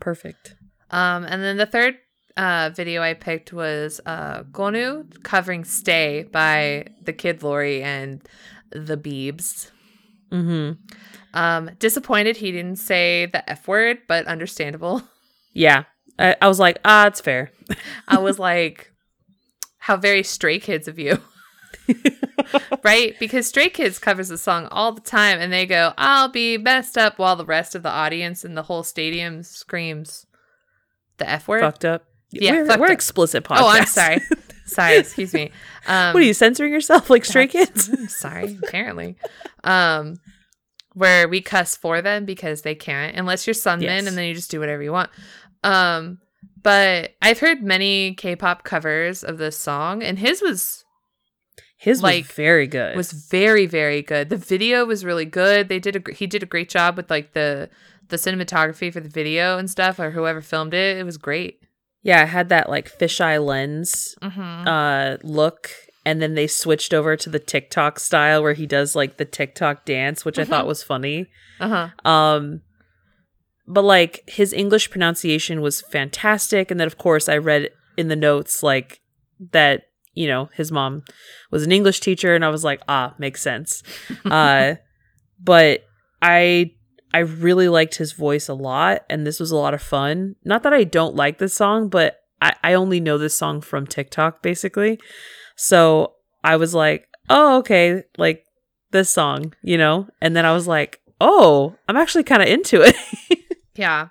[0.00, 0.54] perfect.
[0.90, 1.96] Um, and then the third
[2.38, 8.22] uh, video I picked was uh, Geonu covering "Stay" by the Kid LAROI and
[8.70, 9.70] the Beebs.
[10.30, 10.80] Mm-hmm.
[11.34, 15.02] Um, disappointed he didn't say the F word, but understandable.
[15.54, 15.84] Yeah.
[16.20, 17.50] I, I was like, ah, it's fair.
[18.06, 18.92] I was like,
[19.78, 21.18] how very stray kids of you.
[22.84, 23.18] right?
[23.18, 26.96] Because Stray Kids covers the song all the time and they go, I'll be messed
[26.96, 30.26] up while the rest of the audience and the whole stadium screams
[31.16, 31.62] the F word.
[31.62, 32.07] Fucked up.
[32.30, 33.60] Yeah, we're, we're explicit podcast.
[33.60, 34.20] Oh, I'm sorry.
[34.66, 35.50] sorry, excuse me.
[35.86, 37.88] Um, what are you censoring yourself like Stray Kids?
[37.88, 39.16] I'm sorry, apparently.
[39.64, 40.16] Um,
[40.94, 44.06] where we cuss for them because they can't, unless you're Seungmin, Yes.
[44.06, 45.10] and then you just do whatever you want.
[45.64, 46.18] Um,
[46.62, 50.84] but I've heard many K-pop covers of this song, and his was
[51.76, 52.96] His Like, was very good.
[52.96, 54.28] was very very good.
[54.28, 55.68] The video was really good.
[55.68, 57.70] They did a he did a great job with like the
[58.08, 60.96] the cinematography for the video and stuff, or whoever filmed it.
[60.98, 61.62] It was great.
[62.08, 64.68] Yeah, it had that like fisheye lens Mm-hmm.
[64.74, 65.62] uh look
[66.06, 69.84] and then they switched over to the TikTok style where he does like the TikTok
[69.84, 70.72] dance, which I thought Mhm.
[70.72, 71.26] was funny.
[71.60, 71.88] Uh huh.
[72.16, 72.62] Um
[73.76, 77.68] but like his English pronunciation was fantastic and then of course I read
[77.98, 79.00] in the notes like
[79.52, 79.82] that
[80.14, 81.02] you know his mom
[81.50, 83.82] was an English teacher and I was like ah makes sense.
[84.24, 84.74] uh
[85.50, 85.84] but
[86.22, 86.72] I
[87.12, 90.36] I really liked his voice a lot and this was a lot of fun.
[90.44, 93.86] Not that I don't like this song, but I, I only know this song from
[93.86, 94.98] TikTok basically.
[95.56, 96.14] So
[96.44, 98.44] I was like, oh, okay, like
[98.90, 100.08] this song, you know?
[100.20, 102.96] And then I was like, oh, I'm actually kind of into it.
[103.78, 104.08] Yeah.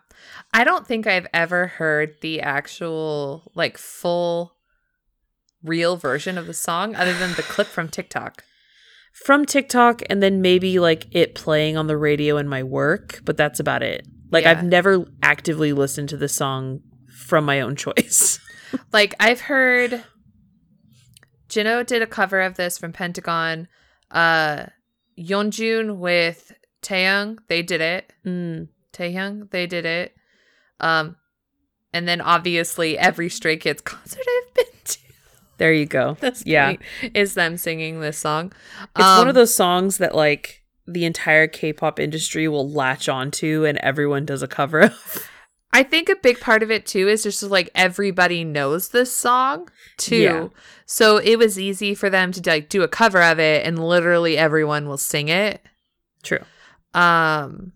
[0.53, 4.53] I don't think I've ever heard the actual, like, full
[5.61, 8.45] real version of the song other than the clip from TikTok.
[9.25, 13.35] From TikTok and then maybe like it playing on the radio in my work, but
[13.37, 14.07] that's about it.
[14.31, 14.51] Like Yeah.
[14.51, 16.81] I've never actively listened to the song
[17.13, 18.39] from my own choice.
[18.91, 20.03] Like, I've heard
[21.49, 23.67] Jinho did a cover of this from Pentagon.
[24.11, 24.65] Uh,
[25.17, 28.13] Yeonjun with Taeyong, they did it.
[28.25, 28.67] Mm.
[28.93, 30.15] Taehyung, they did it.
[30.79, 31.15] Um,
[31.93, 34.99] and then obviously every Stray Kids concert I've been to
[35.57, 36.17] There you go.
[36.21, 36.67] That's Yeah.
[36.67, 36.81] point
[37.15, 38.53] is them singing this song.
[38.95, 43.65] It's one Um, of those songs that like the entire K-pop industry will latch onto
[43.65, 45.29] and everyone does a cover of.
[45.73, 49.69] I think a big part of it too is just like everybody knows this song
[49.97, 50.15] too.
[50.15, 50.47] Yeah.
[50.85, 54.37] So it was easy for them to like do a cover of it and literally
[54.37, 55.61] everyone will sing it.
[56.23, 56.39] True.
[56.93, 57.73] Um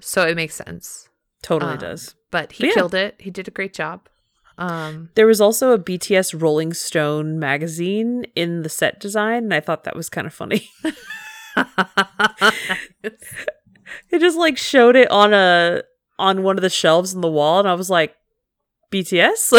[0.00, 1.08] so it makes sense.
[1.42, 2.14] Totally Um, does.
[2.30, 2.74] But he But yeah.
[2.74, 3.16] killed it.
[3.18, 4.08] He did a great job.
[4.58, 9.60] Um There was also a BTS Rolling Stone magazine in the set design, and I
[9.60, 10.70] thought that was kind of funny.
[13.04, 15.82] it just like showed it on a
[16.18, 18.14] on one of the shelves in the wall, and I was like,
[18.92, 19.52] BTS?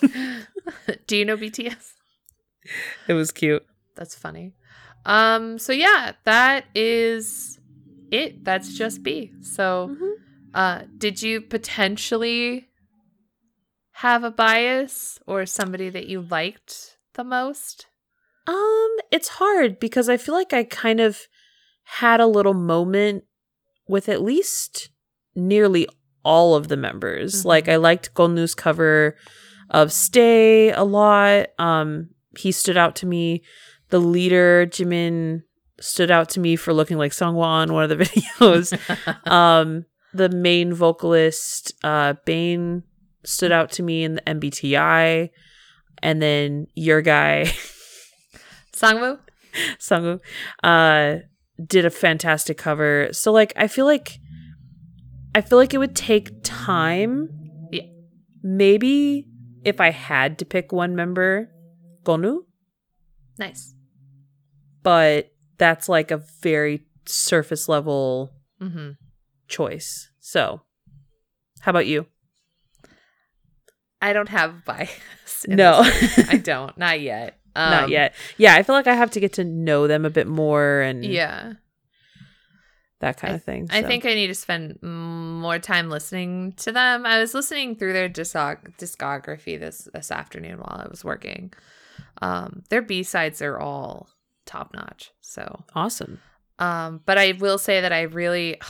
[1.06, 1.92] Do you know BTS?
[3.06, 3.64] it was cute.
[3.96, 4.54] That's funny.
[5.04, 7.58] Um so yeah, that is
[8.10, 8.44] it.
[8.44, 9.44] That's JustB.
[9.44, 9.96] So
[10.54, 12.67] uh did you potentially
[13.98, 17.86] have a bias or somebody that you liked the most?
[18.46, 21.26] Um, it's hard because I feel like I kind of
[21.82, 23.24] had a little moment
[23.88, 24.90] with at least
[25.34, 25.88] nearly
[26.24, 27.42] all of the members.
[27.42, 27.44] Mhm.
[27.46, 29.16] Like I liked Geonu's cover
[29.70, 31.48] of Stay a lot.
[31.58, 33.42] Um, he stood out to me.
[33.88, 35.42] The leader, Jimin,
[35.80, 38.72] stood out to me for looking like Sungwon in one of the videos.
[39.30, 42.82] um, the main vocalist, uh, Bain,
[43.24, 45.30] stood out to me in the MBTI.
[46.00, 47.46] And then your guy,
[48.74, 49.18] Sangwoo?
[49.78, 50.20] Sungwoo,
[50.62, 51.16] uh,
[51.66, 53.08] did a fantastic cover.
[53.12, 54.18] So like I feel like
[55.34, 57.28] I feel like it would take time.
[57.72, 57.82] Yeah.
[58.42, 59.26] Maybe
[59.64, 61.50] if I had to pick one member,
[62.04, 62.40] Geonu,
[63.38, 63.74] Nice.
[64.82, 68.30] but that's like a very surface level
[68.62, 68.90] Mm-hmm.
[69.48, 70.10] choice.
[70.20, 70.62] So,
[71.60, 72.06] how about you?
[74.00, 75.46] I don't have bias.
[75.48, 75.80] No.
[76.28, 76.76] I don't.
[76.78, 77.34] Not yet.
[77.56, 78.14] Um, Not yet.
[78.36, 81.04] Yeah, I feel like I have to get to know them a bit more and
[81.04, 81.54] Yeah.
[83.00, 83.66] that kind of thing.
[83.70, 87.04] I think I need to spend more time listening to them.
[87.04, 91.52] I was listening through their discog- discography this this afternoon while I was working.
[92.22, 94.08] Um, their B sides are all
[94.46, 95.10] top notch.
[95.20, 96.20] So, awesome.
[96.60, 98.60] um, but I will say that I really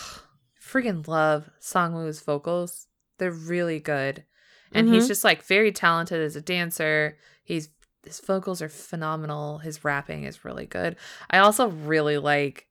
[0.63, 2.87] freaking love Sangwoo's vocals.
[3.19, 4.25] They're really good,
[4.73, 5.09] and he's Mhm.
[5.09, 7.17] just like very talented as a dancer.
[7.45, 7.69] He's
[8.05, 9.59] his vocals are phenomenal.
[9.59, 10.97] His rapping is really good.
[11.31, 12.67] I also really like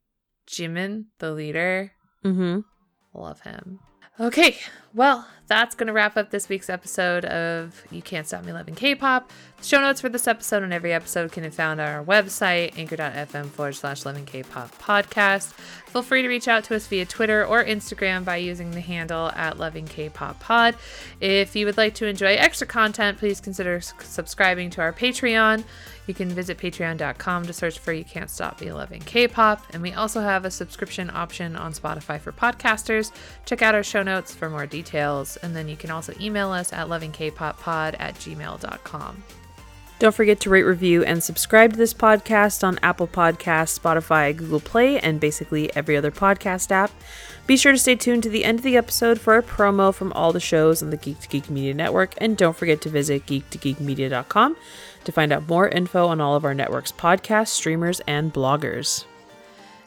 [0.48, 1.92] Jimin, the leader.
[2.24, 2.62] Mm-hmm.
[3.14, 3.80] Love him.
[4.20, 4.58] Okay,
[4.96, 8.74] well, that's going to wrap up this week's episode of You Can't Stop Me Loving
[8.74, 9.30] K pop.
[9.62, 13.46] Show notes for this episode and every episode can be found on our website, anchor.fm
[13.50, 15.54] forward slash 11kpop podcast.
[15.86, 19.32] Feel free to reach out to us via Twitter or Instagram by using the handle
[19.36, 20.74] at lovingkpoppod.
[21.22, 25.64] If you would like to enjoy extra content, please consider subscribing to our Patreon.
[26.08, 29.62] You can visit patreon.com to search for You Can't Stop Me Loving K-Pop.
[29.74, 33.12] And we also have a subscription option on Spotify for podcasters.
[33.46, 35.38] Check out our show notes for more details.
[35.38, 39.24] And then you can also email us at lovingkpoppod at gmail.com.
[40.00, 44.60] Don't forget to rate, review, and subscribe to this podcast on Apple Podcasts, Spotify, Google
[44.60, 46.92] Play, and basically every other podcast app.
[47.48, 50.14] Be sure to stay tuned to the end of the episode for a promo from
[50.14, 53.26] all the shows on the Geek to Geek Media Network, and don't forget to visit
[53.26, 54.56] geektogeekmedia.com
[55.08, 59.06] to find out more info on all of our network's podcasts, streamers, and bloggers.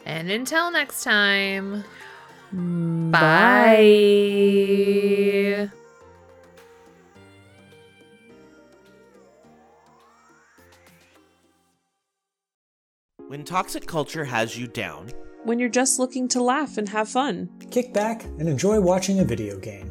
[0.03, 1.83] And until next time,
[2.53, 3.19] mm, Bye.
[5.67, 5.71] bye.
[13.27, 15.11] When toxic culture has you down,
[15.43, 17.49] When you're just looking to laugh and have fun.
[17.71, 19.90] Kick back and enjoy watching a video game.